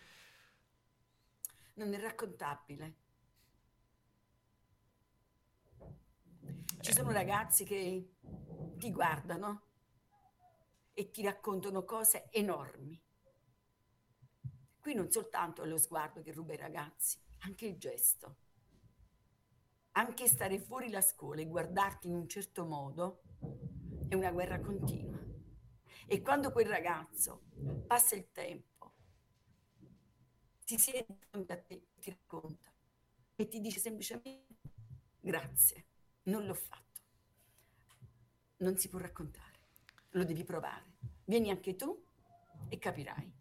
Non 1.75 1.93
è 1.93 1.99
raccontabile 1.99 2.95
Ci 6.79 6.93
sono 6.93 7.11
ragazzi 7.11 7.63
che 7.63 8.15
ti 8.77 8.91
guardano 8.91 9.67
e 10.95 11.11
ti 11.11 11.21
raccontano 11.21 11.83
cose 11.83 12.29
enormi. 12.31 12.99
Qui 14.79 14.95
non 14.95 15.11
soltanto 15.11 15.61
è 15.61 15.67
lo 15.67 15.77
sguardo 15.77 16.23
che 16.23 16.31
ruba 16.31 16.53
i 16.53 16.57
ragazzi, 16.57 17.21
anche 17.41 17.67
il 17.67 17.77
gesto. 17.77 18.48
Anche 19.93 20.27
stare 20.27 20.59
fuori 20.59 20.89
la 20.89 21.01
scuola 21.01 21.41
e 21.41 21.47
guardarti 21.47 22.07
in 22.07 22.15
un 22.15 22.27
certo 22.27 22.65
modo 22.65 23.21
è 24.07 24.15
una 24.15 24.31
guerra 24.31 24.59
continua. 24.59 25.19
E 26.07 26.21
quando 26.21 26.51
quel 26.51 26.67
ragazzo 26.67 27.43
passa 27.85 28.15
il 28.15 28.31
tempo, 28.31 28.93
ti 30.63 30.77
siede 30.77 31.05
a 31.31 31.57
te, 31.57 31.87
ti 31.99 32.09
racconta 32.09 32.71
e 33.35 33.47
ti 33.47 33.59
dice 33.59 33.79
semplicemente 33.79 34.55
grazie 35.19 35.85
non 36.23 36.45
l'ho 36.45 36.53
fatto. 36.53 37.01
Non 38.57 38.77
si 38.77 38.89
può 38.89 38.99
raccontare, 38.99 39.59
lo 40.11 40.23
devi 40.23 40.43
provare. 40.43 40.97
Vieni 41.25 41.49
anche 41.49 41.75
tu 41.75 42.05
e 42.67 42.77
capirai. 42.77 43.37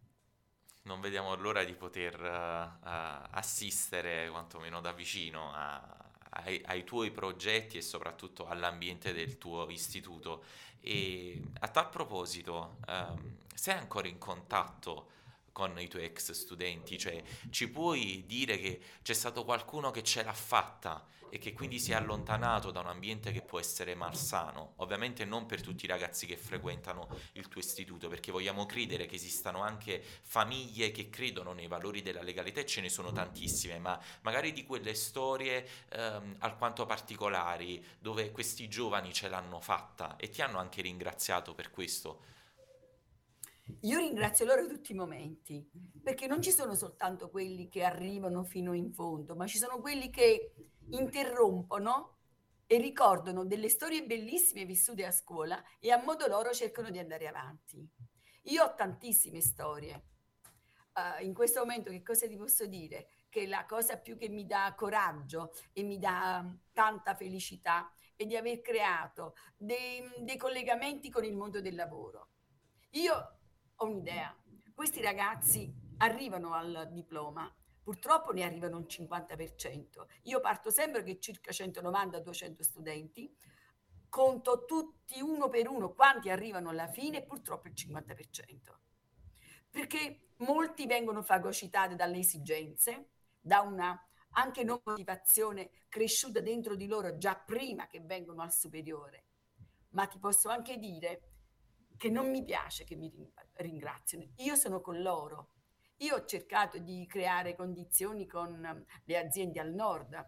Non 0.82 1.00
vediamo 1.00 1.34
l'ora 1.34 1.64
di 1.64 1.74
poter 1.74 2.18
uh, 2.18 3.36
assistere, 3.36 4.30
quantomeno 4.30 4.80
da 4.80 4.92
vicino, 4.92 5.52
a, 5.52 6.07
ai, 6.44 6.62
ai, 6.66 6.84
tuoi 6.84 7.10
progetti 7.10 7.78
e 7.78 7.82
soprattutto 7.82 8.46
all'ambiente 8.46 9.12
del 9.12 9.38
tuo 9.38 9.68
istituto. 9.70 10.44
E 10.80 11.40
a 11.60 11.68
tal 11.68 11.88
proposito, 11.88 12.78
um, 12.86 13.36
sei 13.54 13.76
ancora 13.76 14.08
in 14.08 14.18
contatto 14.18 15.16
con 15.58 15.76
i 15.80 15.88
tuoi 15.88 16.04
ex 16.04 16.30
studenti? 16.30 16.96
Cioè, 16.96 17.20
ci 17.50 17.68
puoi 17.68 18.22
dire 18.28 18.58
che 18.58 18.80
c'è 19.02 19.12
stato 19.12 19.44
qualcuno 19.44 19.90
che 19.90 20.04
ce 20.04 20.22
l'ha 20.22 20.32
fatta 20.32 21.04
e 21.30 21.38
che 21.38 21.52
quindi 21.52 21.80
si 21.80 21.90
è 21.90 21.94
allontanato 21.96 22.70
da 22.70 22.78
un 22.78 22.86
ambiente 22.86 23.32
che 23.32 23.42
può 23.42 23.58
essere 23.58 23.96
malsano, 23.96 24.74
ovviamente 24.76 25.24
non 25.24 25.46
per 25.46 25.60
tutti 25.60 25.84
i 25.84 25.88
ragazzi 25.88 26.26
che 26.26 26.36
frequentano 26.36 27.08
il 27.32 27.48
tuo 27.48 27.60
istituto, 27.60 28.08
perché 28.08 28.30
vogliamo 28.30 28.66
credere 28.66 29.06
che 29.06 29.16
esistano 29.16 29.60
anche 29.60 30.00
famiglie 30.22 30.92
che 30.92 31.10
credono 31.10 31.52
nei 31.52 31.66
valori 31.66 32.02
della 32.02 32.22
legalità 32.22 32.60
e 32.60 32.66
ce 32.66 32.80
ne 32.80 32.88
sono 32.88 33.10
tantissime, 33.10 33.80
ma 33.80 34.00
magari 34.22 34.52
di 34.52 34.64
quelle 34.64 34.94
storie 34.94 35.68
ehm, 35.90 36.36
alquanto 36.38 36.86
particolari 36.86 37.84
dove 37.98 38.30
questi 38.30 38.68
giovani 38.68 39.12
ce 39.12 39.28
l'hanno 39.28 39.60
fatta 39.60 40.16
e 40.16 40.28
ti 40.28 40.40
hanno 40.40 40.58
anche 40.58 40.82
ringraziato 40.82 41.52
per 41.52 41.70
questo. 41.70 42.36
Io 43.82 43.98
ringrazio 43.98 44.44
loro 44.44 44.66
tutti 44.66 44.92
i 44.92 44.94
momenti, 44.94 45.64
perché 46.02 46.26
non 46.26 46.42
ci 46.42 46.50
sono 46.50 46.74
soltanto 46.74 47.30
quelli 47.30 47.68
che 47.68 47.84
arrivano 47.84 48.42
fino 48.42 48.72
in 48.72 48.92
fondo, 48.92 49.36
ma 49.36 49.46
ci 49.46 49.58
sono 49.58 49.78
quelli 49.80 50.10
che 50.10 50.54
interrompono 50.90 52.16
e 52.66 52.78
ricordano 52.78 53.44
delle 53.44 53.68
storie 53.68 54.04
bellissime 54.04 54.64
vissute 54.64 55.04
a 55.04 55.12
scuola 55.12 55.62
e 55.78 55.90
a 55.90 56.02
modo 56.02 56.26
loro 56.26 56.52
cercano 56.52 56.90
di 56.90 56.98
andare 56.98 57.26
avanti. 57.26 57.86
Io 58.44 58.64
ho 58.64 58.74
tantissime 58.74 59.40
storie. 59.40 60.04
Uh, 60.94 61.24
in 61.24 61.32
questo 61.32 61.60
momento 61.60 61.90
che 61.90 62.02
cosa 62.02 62.26
ti 62.26 62.36
posso 62.36 62.66
dire? 62.66 63.08
Che 63.28 63.46
la 63.46 63.64
cosa 63.66 63.98
più 63.98 64.16
che 64.16 64.28
mi 64.28 64.46
dà 64.46 64.74
coraggio 64.76 65.52
e 65.72 65.82
mi 65.82 65.98
dà 65.98 66.44
tanta 66.72 67.14
felicità 67.14 67.92
è 68.16 68.26
di 68.26 68.36
aver 68.36 68.60
creato 68.60 69.34
dei, 69.56 70.02
dei 70.20 70.36
collegamenti 70.36 71.10
con 71.10 71.24
il 71.24 71.36
mondo 71.36 71.60
del 71.60 71.74
lavoro. 71.74 72.30
Io 72.92 73.37
ho 73.80 73.86
un'idea, 73.86 74.34
questi 74.74 75.00
ragazzi 75.00 75.72
arrivano 75.98 76.54
al 76.54 76.88
diploma 76.92 77.52
Purtroppo 77.88 78.32
ne 78.32 78.42
arrivano 78.42 78.76
un 78.76 78.84
50%. 78.86 80.06
Io 80.24 80.40
parto 80.40 80.68
sempre 80.68 81.02
che 81.02 81.18
circa 81.18 81.52
190-200 81.52 82.60
studenti, 82.60 83.34
conto 84.10 84.66
tutti 84.66 85.22
uno 85.22 85.48
per 85.48 85.68
uno 85.68 85.94
quanti 85.94 86.28
arrivano 86.28 86.68
alla 86.68 86.88
fine 86.88 87.22
purtroppo 87.22 87.66
il 87.68 87.72
50%. 87.72 88.74
Perché 89.70 90.32
molti 90.40 90.84
vengono 90.84 91.22
fagocitati 91.22 91.94
dalle 91.94 92.18
esigenze, 92.18 93.08
da 93.40 93.62
una 93.62 93.98
anche 94.32 94.64
non 94.64 94.82
motivazione 94.84 95.70
cresciuta 95.88 96.40
dentro 96.40 96.76
di 96.76 96.86
loro 96.86 97.16
già 97.16 97.36
prima 97.36 97.86
che 97.86 98.00
vengono 98.00 98.42
al 98.42 98.52
superiore. 98.52 99.24
Ma 99.92 100.06
ti 100.06 100.18
posso 100.18 100.50
anche 100.50 100.76
dire 100.76 101.27
che 101.98 102.08
non 102.08 102.30
mi 102.30 102.42
piace 102.42 102.84
che 102.84 102.96
mi 102.96 103.12
ringraziano. 103.56 104.24
Io 104.36 104.54
sono 104.54 104.80
con 104.80 105.02
loro 105.02 105.50
io 106.00 106.14
ho 106.14 106.24
cercato 106.24 106.78
di 106.78 107.06
creare 107.08 107.56
condizioni 107.56 108.26
con 108.26 108.64
ehm, 108.64 108.84
le 109.04 109.18
aziende 109.18 109.58
al 109.58 109.72
nord 109.72 110.26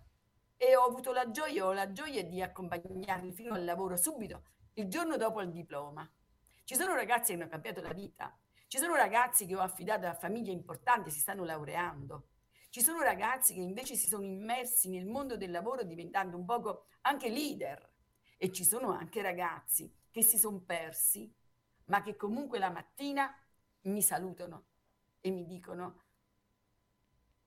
e 0.56 0.74
ho 0.74 0.83
avuto 0.85 1.12
la 1.12 1.30
gioia, 1.30 1.64
ho 1.64 1.72
la 1.72 1.92
gioia 1.92 2.24
di 2.24 2.42
accompagnarli 2.42 3.33
fino 3.33 3.54
al 3.54 3.64
lavoro 3.64 3.96
subito, 3.96 4.42
il 4.74 4.88
giorno 4.88 5.16
dopo 5.16 5.40
il 5.40 5.52
diploma. 5.52 6.11
Ci 6.64 6.74
sono 6.74 6.94
ragazzi 6.94 7.33
che 7.33 7.40
hanno 7.40 7.48
cambiato 7.48 7.80
la 7.83 7.92
vita, 7.92 8.37
ci 8.66 8.78
sono 8.78 8.96
ragazzi 8.96 9.46
che 9.46 9.54
ho 9.54 9.61
affidato 9.61 10.06
a 10.06 10.14
famiglie 10.14 10.50
importanti, 10.50 11.11
si 11.11 11.20
stanno 11.20 11.44
laureando. 11.44 12.30
Ci 12.68 12.83
sono 12.83 13.00
ragazzi 13.00 13.54
che 13.54 13.61
invece 13.61 13.94
si 13.94 14.09
sono 14.09 14.24
immersi 14.24 14.88
nel 14.90 15.06
mondo 15.06 15.37
del 15.37 15.50
lavoro 15.52 15.85
diventando 15.85 16.37
un 16.37 16.44
poco 16.44 16.87
anche 17.02 17.28
leader. 17.28 17.88
E 18.37 18.50
ci 18.50 18.64
sono 18.64 18.90
anche 18.90 19.22
ragazzi 19.22 19.92
che 20.11 20.22
si 20.22 20.37
sono 20.37 20.61
persi, 20.61 21.33
ma 21.90 22.03
che 22.03 22.16
comunque 22.16 22.59
la 22.59 22.70
mattina 22.70 23.37
mi 23.83 24.00
salutano 24.00 24.66
e 25.20 25.31
mi 25.31 25.44
dicono 25.44 26.03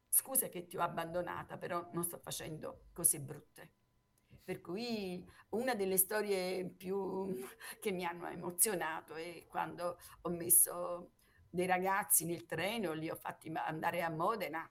scusa 0.10 0.48
che 0.50 0.68
ti 0.68 0.78
ho 0.78 0.82
abbandonata, 0.82 1.58
però 1.58 1.90
non 1.94 2.04
sto 2.04 2.20
facendo 2.20 2.86
cose 2.94 3.20
brutte. 3.20 3.72
Per 4.44 4.60
cui 4.62 5.26
una 5.50 5.74
delle 5.74 5.98
storie 5.98 6.66
più 6.66 7.34
che 7.80 7.92
mi 7.92 8.04
hanno 8.04 8.28
emozionato 8.28 9.16
è 9.16 9.46
quando 9.48 9.98
ho 10.22 10.30
messo 10.30 11.14
dei 11.50 11.66
ragazzi 11.66 12.26
nel 12.26 12.46
treno, 12.46 12.94
li 12.94 13.10
ho 13.10 13.16
fatti 13.16 13.50
andare 13.54 14.04
a 14.04 14.10
Modena 14.10 14.70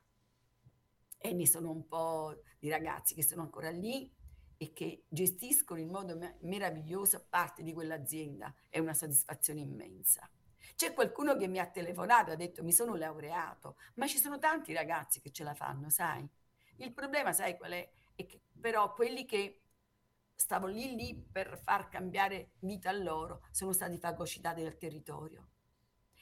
e 1.19 1.33
ne 1.33 1.47
sono 1.47 1.71
un 1.71 1.87
po' 1.87 2.43
di 2.59 2.69
ragazzi 2.69 3.15
che 3.15 3.23
sono 3.23 3.43
ancora 3.43 3.71
lì 3.71 4.13
e 4.62 4.72
che 4.72 5.07
gestiscono 5.09 5.81
in 5.81 5.88
modo 5.88 6.16
meraviglioso 6.42 7.27
parte 7.29 7.64
di 7.64 7.72
quell'azienda. 7.72 8.55
È 8.68 8.79
una 8.79 8.94
soddisfazione 8.94 9.59
immensa. 9.59 10.31
C'è 10.77 10.92
qualcuno 10.92 11.37
che 11.37 11.48
mi 11.48 11.59
ha 11.59 11.66
telefonato 11.66 12.31
e 12.31 12.35
ha 12.35 12.37
detto 12.37 12.62
mi 12.62 12.72
sono 12.72 12.94
laureato, 12.94 13.77
ma 13.94 14.07
ci 14.07 14.18
sono 14.18 14.38
tanti 14.38 14.72
ragazzi 14.72 15.20
che 15.20 15.33
ce 15.33 15.42
la 15.42 15.55
fanno, 15.55 15.90
sai? 15.90 16.25
Il 16.77 16.92
problema, 16.92 17.33
sai 17.33 17.57
qual 17.57 17.72
è? 17.72 17.90
È 18.14 18.25
che 18.25 18.40
però 18.61 18.94
quelli 18.94 19.25
che 19.25 19.62
stavo 20.37 20.68
lì 20.68 20.94
lì 20.94 21.16
per 21.16 21.59
far 21.61 21.88
cambiare 21.88 22.53
vita 22.61 22.88
a 22.88 22.92
loro 22.92 23.42
sono 23.51 23.72
stati 23.72 23.98
fagocitati 23.98 24.62
dal 24.62 24.77
territorio 24.77 25.48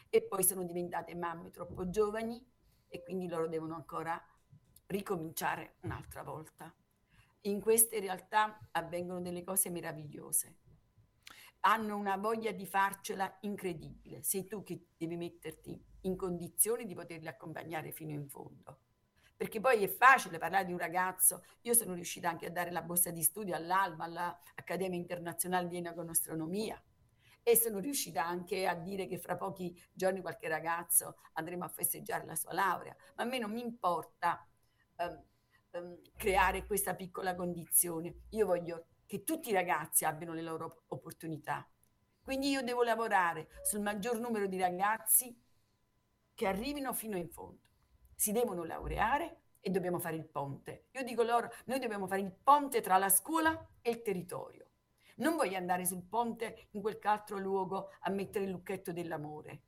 e 0.09 0.23
poi 0.23 0.43
sono 0.45 0.65
diventate 0.65 1.15
mamme 1.15 1.51
troppo 1.51 1.91
giovani 1.91 2.43
e 2.89 3.03
quindi 3.03 3.29
loro 3.29 3.49
devono 3.49 3.75
ancora 3.75 4.19
ricominciare 4.87 5.75
un'altra 5.83 6.23
volta. 6.23 6.75
In 7.45 7.63
queste 7.63 8.01
realtà 8.01 8.69
avvengono 8.73 9.23
delle 9.23 9.43
cose 9.43 9.71
meravigliose. 9.71 10.57
Hanno 11.61 11.97
una 11.97 12.19
voglia 12.19 12.53
di 12.53 12.67
farcela 12.67 13.39
incredibile. 13.41 14.23
Sei 14.23 14.47
tu 14.47 14.63
che 14.63 14.89
devi 14.97 15.17
metterti 15.17 15.83
in 16.03 16.17
condizioni 16.17 16.85
di 16.85 16.95
poterli 16.95 17.29
accompagnare 17.29 17.93
fino 17.93 18.13
in 18.13 18.29
fondo. 18.29 18.81
Perché 19.35 19.59
poi 19.59 19.83
è 19.83 19.89
facile 19.89 20.37
parlare 20.37 20.67
di 20.67 20.73
un 20.73 20.79
ragazzo. 20.79 21.43
Io 21.63 21.73
sono 21.73 21.95
riuscita 21.95 22.29
anche 22.29 22.45
a 22.45 22.51
dare 22.51 22.71
la 22.71 22.83
borsa 22.83 23.11
di 23.11 23.23
studio 23.23 23.55
all'ALMA, 23.55 24.05
all'Accademia 24.05 24.99
Internazionale 24.99 25.67
di 25.67 25.79
Enagonostronomia, 25.79 26.83
e 27.43 27.57
sono 27.57 27.79
riuscita 27.79 28.23
anche 28.23 28.67
a 28.67 28.75
dire 28.75 29.07
che 29.07 29.17
fra 29.19 29.37
pochi 29.37 29.75
giorni 29.95 30.21
qualche 30.21 30.47
ragazzo 30.47 31.17
andremo 31.33 31.65
a 31.65 31.69
festeggiare 31.69 32.27
la 32.27 32.37
sua 32.37 32.53
laurea, 32.53 32.95
ma 33.17 33.23
a 33.23 33.27
me 33.27 33.39
non 33.39 33.51
mi 33.51 33.63
importa 33.63 34.47
um, 34.99 35.25
um, 35.73 36.01
creare 36.17 36.67
questa 36.67 36.95
piccola 36.95 37.35
condizione, 37.35 38.23
io 38.31 38.47
voglio 38.47 38.87
che 39.07 39.25
tutti 39.25 39.51
i 39.51 39.53
ragazzi 39.53 40.05
abbiano 40.05 40.33
le 40.33 40.43
loro 40.43 40.85
opportunità. 40.89 41.69
Quindi 42.23 42.51
io 42.51 42.63
devo 42.63 42.83
lavorare 42.83 43.49
sul 43.63 43.81
maggior 43.81 44.19
numero 44.19 44.47
di 44.47 44.59
ragazzi 44.59 45.37
che 46.35 46.47
arrivino 46.47 46.93
fino 46.93 47.17
in 47.17 47.29
fondo. 47.29 47.61
Si 48.15 48.33
devono 48.33 48.65
laureare 48.65 49.41
e 49.61 49.71
dobbiamo 49.71 49.99
fare 49.99 50.17
il 50.17 50.27
ponte. 50.27 50.87
Io 50.93 51.03
dico 51.03 51.23
loro, 51.23 51.51
noi 51.67 51.79
dobbiamo 51.79 52.07
fare 52.07 52.21
il 52.21 52.33
ponte 52.33 52.81
tra 52.81 52.99
la 52.99 53.09
scuola 53.09 53.69
e 53.83 53.91
il 53.91 54.03
territorio. 54.03 54.69
Non 55.17 55.37
voglio 55.37 55.57
andare 55.57 55.85
sul 55.85 56.05
ponte 56.05 56.69
in 56.71 56.81
quel 56.81 56.99
altro 57.03 57.39
luogo 57.39 57.91
a 58.01 58.11
mettere 58.11 58.45
il 58.45 58.51
lucchetto 58.51 58.93
dell'amore. 58.93 59.63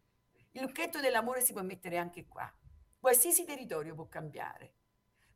Il 0.53 0.63
lucchetto 0.63 1.01
dell'amore 1.01 1.41
si 1.41 1.53
può 1.53 1.63
mettere 1.63 1.99
anche 1.99 2.27
qua. 2.27 2.51
Qualsiasi 2.99 3.45
territorio 3.45 3.95
può 3.95 4.07
cambiare, 4.07 4.75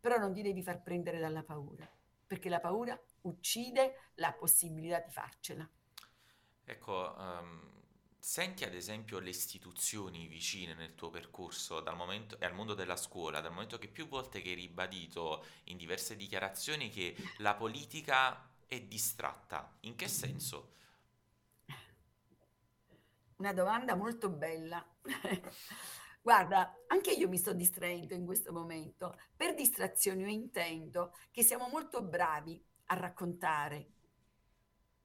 però 0.06 0.18
non 0.18 0.32
ti 0.32 0.40
devi 0.40 0.62
far 0.62 0.82
prendere 0.82 1.18
dalla 1.18 1.42
paura, 1.42 1.84
perché 2.24 2.48
la 2.48 2.60
paura 2.60 2.96
uccide 3.22 4.12
la 4.14 4.32
possibilità 4.32 5.00
di 5.00 5.10
farcela. 5.10 5.68
Ecco, 6.64 7.16
um, 7.18 7.82
senti 8.16 8.62
ad 8.62 8.72
esempio 8.72 9.18
le 9.18 9.30
istituzioni 9.30 10.28
vicine 10.28 10.74
nel 10.74 10.94
tuo 10.94 11.10
percorso 11.10 11.80
dal 11.80 11.96
momento, 11.96 12.38
e 12.38 12.44
al 12.44 12.54
mondo 12.54 12.74
della 12.74 12.94
scuola, 12.94 13.40
dal 13.40 13.50
momento 13.50 13.78
che 13.78 13.88
più 13.88 14.06
volte 14.06 14.40
che 14.42 14.50
hai 14.50 14.54
ribadito 14.54 15.44
in 15.64 15.76
diverse 15.76 16.14
dichiarazioni 16.14 16.88
che 16.88 17.16
la 17.38 17.56
politica 17.56 18.48
è 18.68 18.80
distratta. 18.80 19.76
In 19.80 19.96
che 19.96 20.06
senso? 20.06 20.74
Una 23.38 23.52
domanda 23.52 23.96
molto 23.96 24.28
bella. 24.28 24.86
Guarda, 26.26 26.76
anche 26.88 27.12
io 27.12 27.28
mi 27.28 27.36
sto 27.36 27.52
distraendo 27.52 28.12
in 28.12 28.24
questo 28.24 28.52
momento. 28.52 29.16
Per 29.36 29.54
distrazione 29.54 30.22
io 30.22 30.26
intendo 30.26 31.14
che 31.30 31.44
siamo 31.44 31.68
molto 31.68 32.02
bravi 32.02 32.60
a 32.86 32.96
raccontare, 32.96 33.90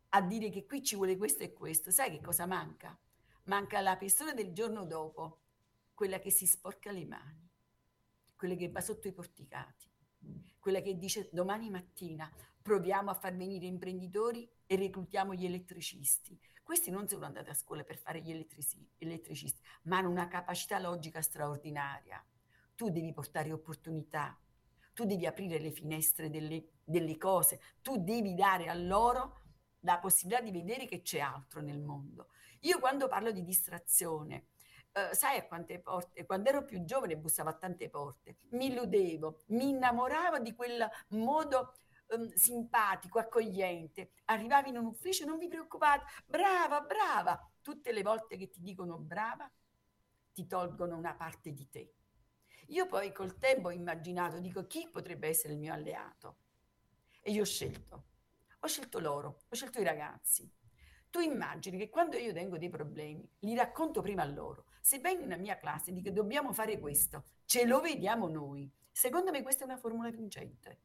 a 0.10 0.21
dire 0.23 0.49
che 0.49 0.65
qui 0.65 0.81
ci 0.81 0.95
vuole 0.95 1.17
questo 1.17 1.43
e 1.43 1.53
questo. 1.53 1.91
Sai 1.91 2.10
che 2.10 2.21
cosa 2.21 2.47
manca? 2.47 2.97
Manca 3.43 3.81
la 3.81 3.97
persona 3.97 4.34
del 4.34 4.51
giorno 4.51 4.84
dopo, 4.84 5.41
quella 5.93 6.17
che 6.17 6.31
si 6.31 6.47
sporca 6.47 6.91
le 6.91 7.05
mani, 7.05 7.47
quella 8.36 8.55
che 8.55 8.71
va 8.71 8.81
sotto 8.81 9.07
i 9.07 9.13
porticati, 9.13 9.88
quella 10.57 10.81
che 10.81 10.97
dice 10.97 11.29
domani 11.31 11.69
mattina 11.69 12.34
proviamo 12.63 13.12
a 13.12 13.13
far 13.13 13.36
venire 13.36 13.67
imprenditori 13.67 14.49
e 14.65 14.75
reclutiamo 14.75 15.36
gli 15.36 15.45
elettricisti. 15.45 16.39
Questi 16.71 16.89
non 16.89 17.05
sono 17.05 17.25
andati 17.25 17.49
a 17.49 17.53
scuola 17.53 17.84
per 17.84 17.97
fare 17.97 18.21
gli 18.21 18.31
elettrici, 18.31 18.77
elettricisti, 18.97 19.62
ma 19.84 19.97
hanno 19.97 20.10
una 20.10 20.29
capacità 20.29 20.79
logica 20.79 21.21
straordinaria. 21.21 22.23
Tu 22.77 22.89
devi 22.89 23.12
portare 23.12 23.51
opportunità, 23.51 24.39
tu 24.93 25.03
devi 25.03 25.25
aprire 25.25 25.60
le 25.60 25.71
finestre 25.71 26.29
delle, 26.29 26.63
delle 26.81 27.17
cose, 27.17 27.60
tu 27.81 27.97
devi 27.97 28.36
dare 28.36 28.69
a 28.69 28.73
loro 28.73 29.41
la 29.81 29.99
possibilità 29.99 30.41
di 30.41 30.51
vedere 30.51 30.86
che 30.86 31.01
c'è 31.01 31.19
altro 31.19 31.60
nel 31.60 31.81
mondo. 31.81 32.29
Io 32.62 32.79
quando 32.79 33.10
parlo 33.10 33.31
di 33.31 33.43
distrazione, 33.43 34.45
Uh, 34.93 35.15
sai 35.15 35.38
a 35.38 35.45
quante 35.45 35.79
porte, 35.79 36.25
quando 36.25 36.49
ero 36.49 36.65
più 36.65 36.84
giovane 36.84 37.15
bussavo 37.15 37.47
a 37.47 37.53
tante 37.53 37.88
porte, 37.89 38.36
mi 38.49 38.65
illudevo, 38.65 39.43
mi 39.47 39.69
innamoravo 39.69 40.39
di 40.39 40.53
quel 40.53 40.86
modo 41.12 41.75
um, 42.12 42.34
simpatico, 42.34 43.19
accogliente. 43.19 44.12
Arrivavi 44.26 44.69
in 44.69 44.78
un 44.78 44.86
ufficio, 44.86 45.26
non 45.26 45.38
vi 45.38 45.47
preoccupate, 45.47 46.06
brava, 46.26 46.82
brava. 46.82 47.52
Tutte 47.62 47.91
le 47.91 48.02
volte 48.02 48.38
che 48.38 48.50
ti 48.50 48.62
dicono 48.62 48.97
brava, 48.97 49.50
ti 50.34 50.47
tolgono 50.47 50.97
una 50.97 51.15
parte 51.15 51.52
di 51.52 51.69
te. 51.69 51.93
Io 52.67 52.88
poi 52.88 53.12
col 53.12 53.38
tempo 53.38 53.67
ho 53.67 53.71
immaginato, 53.71 54.39
dico, 54.39 54.65
chi 54.65 54.88
potrebbe 54.89 55.28
essere 55.28 55.54
il 55.54 55.60
mio 55.60 55.74
alleato? 55.74 56.38
E 57.21 57.32
io 57.32 57.41
ho 57.41 57.45
scelto. 57.45 58.06
Ho 58.60 58.67
scelto 58.67 59.00
loro, 59.00 59.43
ho 59.50 59.56
scelto 59.56 59.80
i 59.80 59.84
ragazzi. 59.84 60.50
Tu 61.10 61.19
immagini 61.19 61.78
che 61.78 61.89
quando 61.89 62.15
io 62.15 62.32
tengo 62.32 62.58
dei 62.58 62.69
problemi, 62.69 63.30
li 63.39 63.56
racconto 63.56 64.02
prima 64.02 64.21
a 64.21 64.26
loro. 64.26 64.67
Se 64.80 65.00
vengo 65.00 65.26
nella 65.26 65.41
mia 65.41 65.58
classe 65.58 65.89
e 65.89 65.93
dico 65.93 66.10
dobbiamo 66.12 66.54
fare 66.54 66.80
questo, 66.80 67.26
ce 67.45 67.65
lo 67.65 67.82
vediamo 67.82 68.30
noi. 68.30 68.71
Secondo 68.89 69.32
me 69.32 69.41
questa 69.41 69.63
è 69.63 69.67
una 69.67 69.78
formula 69.78 70.10
vincente. 70.10 70.80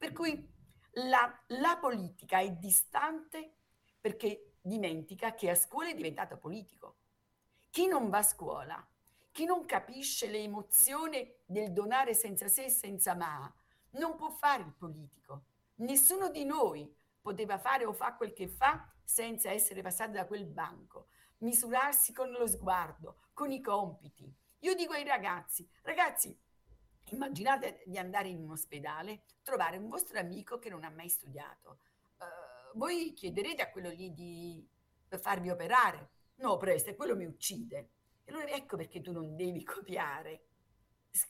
Per 0.00 0.12
cui 0.12 0.50
la, 0.92 1.30
la 1.48 1.76
politica 1.76 2.38
è 2.38 2.50
distante 2.52 3.56
perché 4.00 4.54
dimentica 4.62 5.34
che 5.34 5.50
a 5.50 5.54
scuola 5.54 5.90
è 5.90 5.94
diventato 5.94 6.38
politico. 6.38 6.96
Chi 7.68 7.86
non 7.86 8.08
va 8.08 8.16
a 8.16 8.22
scuola, 8.22 8.88
chi 9.30 9.44
non 9.44 9.66
capisce 9.66 10.28
le 10.28 10.38
emozioni 10.38 11.30
del 11.44 11.74
donare 11.74 12.14
senza 12.14 12.48
se 12.48 12.64
e 12.64 12.70
senza 12.70 13.14
ma, 13.14 13.52
non 13.90 14.16
può 14.16 14.30
fare 14.30 14.62
il 14.62 14.72
politico. 14.72 15.42
Nessuno 15.74 16.30
di 16.30 16.46
noi 16.46 16.90
poteva 17.20 17.58
fare 17.58 17.84
o 17.84 17.92
fa 17.92 18.14
quel 18.14 18.32
che 18.32 18.48
fa 18.48 18.90
senza 19.04 19.50
essere 19.50 19.82
passato 19.82 20.12
da 20.12 20.24
quel 20.24 20.46
banco, 20.46 21.08
misurarsi 21.40 22.14
con 22.14 22.30
lo 22.30 22.46
sguardo, 22.46 23.18
con 23.34 23.52
i 23.52 23.60
compiti. 23.60 24.34
Io 24.60 24.74
dico 24.74 24.94
ai 24.94 25.04
ragazzi, 25.04 25.68
ragazzi, 25.82 26.34
Immaginate 27.12 27.82
di 27.86 27.98
andare 27.98 28.28
in 28.28 28.38
un 28.38 28.50
ospedale, 28.50 29.22
trovare 29.42 29.78
un 29.78 29.88
vostro 29.88 30.18
amico 30.18 30.58
che 30.58 30.68
non 30.68 30.84
ha 30.84 30.90
mai 30.90 31.08
studiato. 31.08 31.80
Uh, 32.18 32.78
voi 32.78 33.12
chiederete 33.14 33.62
a 33.62 33.70
quello 33.70 33.90
lì 33.90 34.12
di 34.12 34.64
farvi 35.18 35.50
operare? 35.50 36.10
No, 36.36 36.56
presto, 36.56 36.94
quello 36.94 37.16
mi 37.16 37.24
uccide. 37.24 37.90
E 38.24 38.32
allora 38.32 38.48
ecco 38.48 38.76
perché 38.76 39.00
tu 39.00 39.12
non 39.12 39.34
devi 39.34 39.62
copiare. 39.64 40.46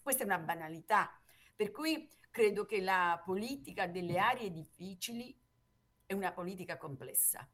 Questa 0.02 0.22
è 0.22 0.26
una 0.26 0.38
banalità. 0.38 1.10
Per 1.56 1.70
cui 1.70 2.08
credo 2.30 2.66
che 2.66 2.80
la 2.80 3.20
politica 3.24 3.86
delle 3.86 4.18
aree 4.18 4.50
difficili 4.50 5.34
è 6.04 6.12
una 6.12 6.32
politica 6.32 6.76
complessa. 6.76 7.48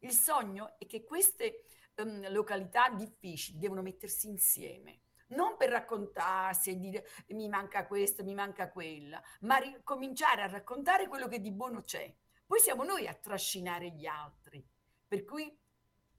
Il 0.00 0.12
sogno 0.12 0.76
è 0.78 0.86
che 0.86 1.04
queste 1.04 1.64
um, 1.98 2.28
località 2.32 2.90
difficili 2.90 3.58
devono 3.58 3.82
mettersi 3.82 4.26
insieme 4.26 5.00
non 5.34 5.56
per 5.56 5.70
raccontarsi 5.70 6.70
e 6.70 6.78
dire 6.78 7.06
mi 7.28 7.48
manca 7.48 7.86
questo, 7.86 8.24
mi 8.24 8.34
manca 8.34 8.70
quella, 8.70 9.22
ma 9.40 9.56
ri- 9.56 9.80
cominciare 9.82 10.42
a 10.42 10.46
raccontare 10.46 11.08
quello 11.08 11.28
che 11.28 11.40
di 11.40 11.52
buono 11.52 11.82
c'è. 11.82 12.12
Poi 12.46 12.60
siamo 12.60 12.84
noi 12.84 13.06
a 13.06 13.14
trascinare 13.14 13.90
gli 13.90 14.06
altri. 14.06 14.64
Per 15.06 15.24
cui 15.24 15.54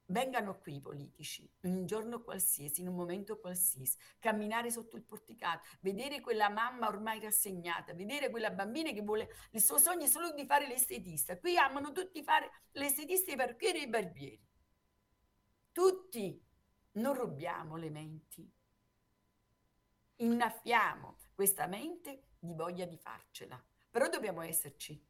vengano 0.07 0.59
qui 0.59 0.75
i 0.75 0.81
politici, 0.81 1.49
in 1.61 1.75
un 1.75 1.85
giorno 1.85 2.21
qualsiasi, 2.21 2.81
in 2.81 2.87
un 2.87 2.95
momento 2.95 3.39
qualsiasi, 3.39 3.97
camminare 4.19 4.69
sotto 4.69 4.95
il 4.95 5.03
porticato, 5.03 5.67
vedere 5.81 6.21
quella 6.21 6.49
mamma 6.49 6.87
ormai 6.87 7.19
rassegnata, 7.19 7.93
vedere 7.93 8.29
quella 8.29 8.51
bambina 8.51 8.91
che 8.91 9.01
vuole, 9.01 9.29
il 9.51 9.61
suo 9.61 9.77
sogno 9.77 10.05
è 10.05 10.07
solo 10.07 10.31
di 10.31 10.45
fare 10.45 10.67
l'estetista. 10.67 11.37
Qui 11.37 11.57
amano 11.57 11.91
tutti 11.91 12.23
fare 12.23 12.51
l'estetista, 12.71 13.31
i 13.31 13.35
parrucchieri 13.35 13.79
e 13.79 13.83
i 13.83 13.89
barbieri. 13.89 14.41
Tutti. 15.71 16.41
Non 16.95 17.15
rubiamo 17.15 17.75
le 17.75 17.89
menti 17.89 18.47
innaffiamo 20.17 21.17
questa 21.33 21.67
mente 21.67 22.23
di 22.39 22.53
voglia 22.53 22.85
di 22.85 22.97
farcela. 22.97 23.61
Però 23.89 24.09
dobbiamo 24.09 24.41
esserci 24.41 25.01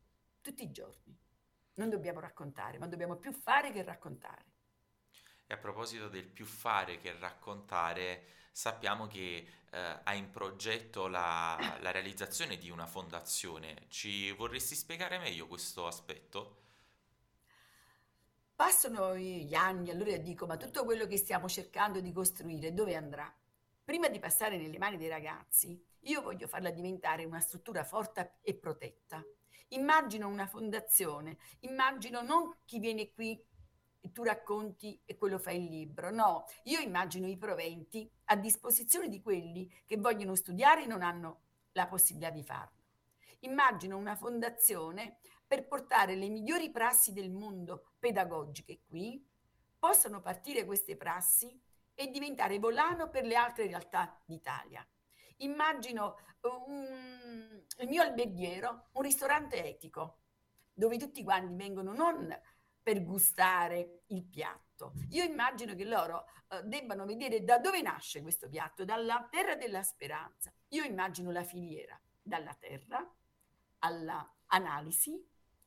tutti 0.42 0.63
i 0.63 0.72
giorni. 0.72 1.18
Non 1.76 1.89
dobbiamo 1.89 2.20
raccontare, 2.20 2.78
ma 2.78 2.88
dobbiamo 2.88 3.16
più 3.16 3.32
fare 3.32 3.72
che 3.72 3.84
raccontare. 3.84 4.46
E 5.48 5.54
a 5.54 5.58
proposito 5.58 6.08
del 6.10 6.28
più 6.28 6.46
fare 6.46 6.98
che 6.98 7.18
raccontare, 7.18 8.26
sappiamo 8.52 9.08
che 9.08 9.48
eh, 9.72 10.00
hai 10.04 10.20
in 10.20 10.30
progetto 10.30 11.08
la, 11.08 11.78
la 11.82 11.92
realizzazione 11.92 12.58
di 12.58 12.70
una 12.70 12.86
fondazione. 12.86 13.86
Ci 13.88 14.32
vorresti 14.32 14.76
spiegare 14.76 15.18
meglio 15.18 15.48
questo 15.48 15.88
aspetto? 15.88 16.62
Passano 18.56 19.18
gli 19.18 19.56
anni, 19.56 19.89
allora 19.89 20.16
dico, 20.18 20.46
ma 20.46 20.58
tutto 20.58 20.86
quello 20.86 21.08
che 21.08 21.18
stiamo 21.18 21.50
cercando 21.50 22.00
di 22.00 22.12
costruire 22.12 22.74
dove 22.74 22.96
andrà? 22.96 23.34
Prima 23.84 24.08
di 24.08 24.17
passare 24.17 24.58
nelle 24.58 24.78
mani 24.78 24.96
dei 24.96 25.10
ragazzi, 25.10 25.78
io 26.04 26.22
voglio 26.22 26.48
farla 26.48 26.72
diventare 26.72 27.26
una 27.26 27.41
struttura 27.41 27.84
forte 27.84 28.38
e 28.41 28.56
protetta. 28.56 29.22
Immagino 29.69 30.30
una 30.30 30.48
fondazione, 30.48 31.38
immagino 31.62 32.22
non 32.22 32.60
chi 32.63 32.80
viene 32.80 33.12
qui 33.12 33.38
e 34.00 34.12
tu 34.13 34.24
racconti 34.24 35.02
e 35.04 35.17
quello 35.17 35.38
fa 35.38 35.52
il 35.52 35.65
libro, 35.65 36.12
no, 36.12 36.46
io 36.63 36.80
immagino 36.80 37.28
i 37.28 37.38
proventi 37.38 38.10
a 38.26 38.38
disposizione 38.38 39.10
di 39.10 39.22
quelli 39.22 39.69
che 39.86 39.98
vogliono 39.98 40.36
studiare 40.36 40.84
e 40.84 40.88
non 40.88 41.02
hanno 41.02 41.41
la 41.74 41.88
possibilità 41.88 42.32
di 42.32 42.43
farlo. 42.43 42.84
Immagino 43.39 43.98
una 43.98 44.15
fondazione 44.15 45.17
per 45.46 45.67
portare 45.67 46.15
le 46.15 46.30
migliori 46.30 46.72
prassi 46.72 47.12
del 47.12 47.32
mondo 47.32 47.96
pedagogiche 48.00 48.80
qui, 48.88 49.22
possano 49.78 50.22
partire 50.22 50.63
queste 50.63 50.96
prassi 50.96 51.62
e 51.95 52.10
diventare 52.10 52.60
volano 52.60 53.10
per 53.10 53.25
le 53.25 53.36
altre 53.36 53.67
realtà 53.67 54.19
d'Italia. 54.25 54.86
Immagino 55.38 56.17
un, 56.67 57.63
il 57.79 57.88
mio 57.88 58.01
alberghiero, 58.01 58.89
un 58.93 59.01
ristorante 59.01 59.63
etico, 59.63 60.19
dove 60.73 60.97
tutti 60.97 61.23
quanti 61.23 61.53
vengono 61.56 61.93
non 61.93 62.36
per 62.82 63.03
gustare 63.03 64.03
il 64.08 64.25
piatto. 64.25 64.93
Io 65.12 65.23
immagino 65.23 65.73
che 65.73 65.86
loro 65.86 66.25
eh, 66.49 66.62
debbano 66.63 67.06
vedere 67.06 67.43
da 67.43 67.58
dove 67.58 67.82
nasce 67.82 68.21
questo 68.21 68.49
piatto, 68.49 68.84
dalla 68.84 69.27
terra 69.29 69.56
della 69.56 69.84
speranza. 69.84 70.51
Io 70.69 70.84
immagino 70.84 71.32
la 71.32 71.43
filiera, 71.43 71.99
dalla 72.21 72.53
terra 72.56 73.10
all'analisi 73.79 75.25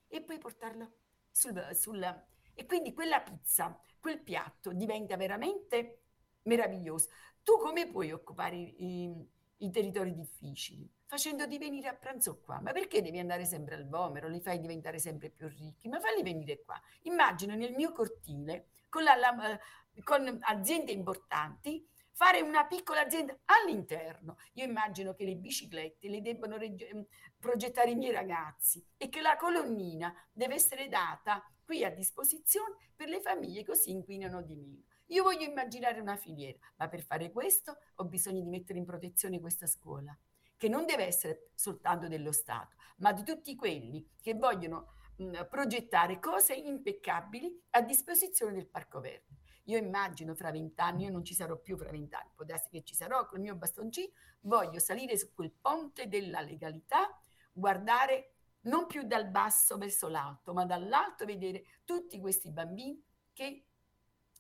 e 0.09 0.23
poi 0.23 0.39
portarlo 0.39 0.93
sul, 1.31 1.71
sul... 1.75 2.25
E 2.59 2.65
quindi 2.67 2.93
quella 2.93 3.21
pizza, 3.21 3.79
quel 4.01 4.21
piatto 4.21 4.73
diventa 4.73 5.17
veramente 5.17 6.06
meraviglioso. 6.47 7.11
Tu 7.43 7.59
come 7.59 7.89
puoi 7.89 8.11
occupare 8.11 8.57
i, 8.57 9.13
i 9.59 9.71
territori 9.71 10.15
difficili? 10.15 10.91
Facendoti 11.05 11.59
venire 11.59 11.89
a 11.89 11.95
pranzo 11.95 12.41
qua. 12.41 12.61
Ma 12.61 12.73
perché 12.73 13.03
devi 13.03 13.19
andare 13.21 13.45
sempre 13.45 13.77
al 13.77 13.89
Vomero? 13.89 14.29
Li 14.29 14.41
fai 14.41 14.59
diventare 14.59 14.99
sempre 14.99 15.31
più 15.31 15.47
ricchi? 15.47 15.89
Ma 15.89 16.01
falli 16.01 16.23
venire 16.23 16.63
qua. 16.65 16.81
Immagino 17.03 17.55
nel 17.55 17.75
mio 17.75 17.93
cortile, 17.93 18.71
con, 18.89 19.05
la, 19.05 19.15
la, 19.15 19.59
con 20.03 20.39
aziende 20.41 20.91
importanti, 20.91 21.87
fare 22.11 22.41
una 22.41 22.67
piccola 22.67 23.03
azienda 23.03 23.39
all'interno. 23.45 24.39
Io 24.55 24.65
immagino 24.65 25.15
che 25.15 25.25
le 25.25 25.37
biciclette 25.37 26.09
le 26.09 26.23
debbano 26.23 26.57
reg- 26.57 27.07
progettare 27.39 27.91
i 27.91 27.95
miei 27.95 28.13
ragazzi 28.13 28.85
e 28.97 29.09
che 29.09 29.21
la 29.21 29.37
colonnina 29.37 30.13
deve 30.33 30.55
essere 30.55 30.89
data 30.89 31.45
qui 31.65 31.85
a 31.85 31.91
disposizione 31.91 32.75
per 32.97 33.09
le 33.09 33.21
famiglie 33.21 33.65
così 33.65 33.91
inquinano 33.91 34.43
di 34.43 34.57
meno. 34.57 34.83
Io 35.11 35.23
voglio 35.23 35.45
immaginare 35.45 36.01
una 36.01 36.17
filiera, 36.17 36.59
ma 36.77 36.89
per 36.89 37.01
fare 37.03 37.31
questo 37.31 37.79
ho 37.97 38.05
bisogno 38.05 38.41
di 38.41 38.49
mettere 38.49 38.79
in 38.79 38.85
protezione 38.85 39.39
questa 39.39 39.67
scuola, 39.67 40.17
che 40.57 40.69
non 40.69 40.85
deve 40.85 41.05
essere 41.05 41.51
soltanto 41.55 42.09
dello 42.09 42.33
Stato, 42.33 42.77
ma 42.99 43.13
di 43.13 43.23
tutti 43.23 43.55
quelli 43.55 44.05
che 44.21 44.35
vogliono 44.35 44.95
mh, 45.19 45.47
progettare 45.49 46.19
cose 46.19 46.55
impeccabili 46.55 47.63
a 47.71 47.83
disposizione 47.83 48.53
del 48.53 48.67
Parco 48.67 49.01
Verde. 49.01 49.39
Io 49.65 49.79
immagino 49.79 50.35
fra 50.35 50.51
vent'anni, 50.51 51.05
io 51.05 51.11
non 51.11 51.25
ci 51.25 51.35
sarò 51.35 51.57
più 51.57 51.77
fra 51.77 51.91
vent'anni, 51.91 52.31
può 52.35 52.45
darsi 52.45 52.69
che 52.71 52.83
ci 52.83 52.95
sarò 52.95 53.27
col 53.27 53.41
mio 53.41 53.55
bastoncino, 53.55 54.13
voglio 54.41 54.81
salire 54.81 55.17
su 55.17 55.33
quel 55.33 55.53
ponte 55.53 56.09
della 56.09 56.41
legalità, 56.41 57.17
guardare 57.53 58.33
non 58.63 58.87
più 58.87 59.03
dal 59.05 59.29
basso 59.29 59.77
verso 59.77 60.09
l'alto, 60.09 60.53
ma 60.53 60.65
dall'alto 60.65 61.25
vedere 61.25 61.65
tutti 61.85 62.19
questi 62.19 62.51
bambini 62.51 63.01
che 63.33 63.66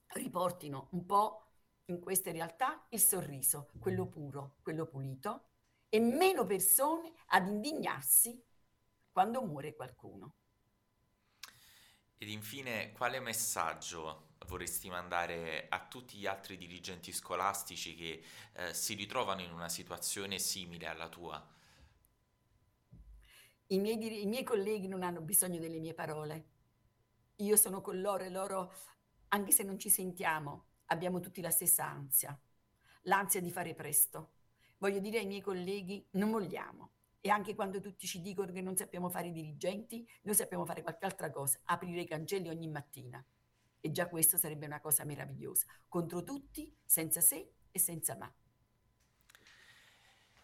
riportino 0.09 0.89
un 0.93 1.07
po' 1.07 1.47
in 1.87 2.01
queste 2.01 2.33
realtà 2.33 2.87
il 2.91 3.01
sorriso, 3.01 3.71
quello 3.79 4.07
puro, 4.07 4.57
quello 4.63 4.87
pulito, 4.87 5.49
e 5.89 6.01
meno 6.01 6.45
persone 6.45 7.13
ad 7.27 7.47
indignarsi 7.47 8.43
quando 9.11 9.43
muore 9.43 9.75
qualcuno. 9.75 10.35
Ed 12.19 12.29
infine, 12.29 12.93
quale 12.93 13.21
messaggio 13.21 14.35
vorresti 14.47 14.89
mandare 14.89 15.67
a 15.69 15.87
tutti 15.87 16.17
gli 16.17 16.27
altri 16.27 16.57
dirigenti 16.57 17.13
scolastici 17.13 17.95
che 17.95 18.25
eh, 18.55 18.75
si 18.75 18.95
ritrovano 18.95 19.43
in 19.43 19.53
una 19.53 19.69
situazione 19.69 20.39
simile 20.39 20.87
alla 20.87 21.09
tua? 21.09 21.55
I 23.69 23.79
miei, 23.79 24.23
I 24.23 24.27
miei 24.27 24.45
colleghi 24.45 24.89
non 24.89 25.03
hanno 25.03 25.21
bisogno 25.21 25.61
delle 25.61 25.79
mie 25.79 25.93
parole. 25.93 26.55
Io 27.37 27.57
sono 27.57 27.81
con 27.81 28.01
loro 28.01 28.25
e 28.25 28.31
loro 28.31 28.73
anche 29.37 29.53
se 29.53 29.63
non 29.63 29.79
ci 29.79 29.91
sentiamo, 29.91 30.65
abbiamo 30.87 31.21
tutti 31.21 31.41
la 31.41 31.51
stessa 31.51 31.87
ansia, 31.87 32.39
l'ansia 33.03 33.41
di 33.41 33.51
fare 33.51 33.75
presto. 33.75 34.33
Voglio 34.79 34.99
dire 34.99 35.19
ai 35.19 35.27
miei 35.27 35.41
colleghi, 35.41 36.07
non 36.13 36.31
molliamo. 36.31 36.91
E 37.21 37.29
anche 37.29 37.55
quando 37.55 37.81
tutti 37.81 38.07
ci 38.07 38.21
dicono 38.21 38.53
che 38.53 38.61
non 38.61 38.77
sappiamo 38.77 39.09
fare 39.09 39.29
i 39.29 39.33
dirigenti, 39.33 40.09
noi 40.23 40.35
sappiamo 40.35 40.65
fare 40.65 40.83
qualche 40.83 41.05
altra 41.05 41.31
cosa, 41.31 41.61
aprire 41.65 42.03
i 42.03 42.07
cancelli 42.07 42.49
ogni 42.49 42.69
mattina. 42.69 43.25
E 43.81 43.91
già 43.91 44.09
questo 44.09 44.37
sarebbe 44.37 44.67
una 44.67 44.81
cosa 44.81 45.05
meravigliosa. 45.05 45.67
Contro 45.89 46.23
tutti, 46.23 46.75
senza 46.85 47.21
se 47.21 47.55
e 47.71 47.79
senza 47.79 48.17
ma. 48.17 48.33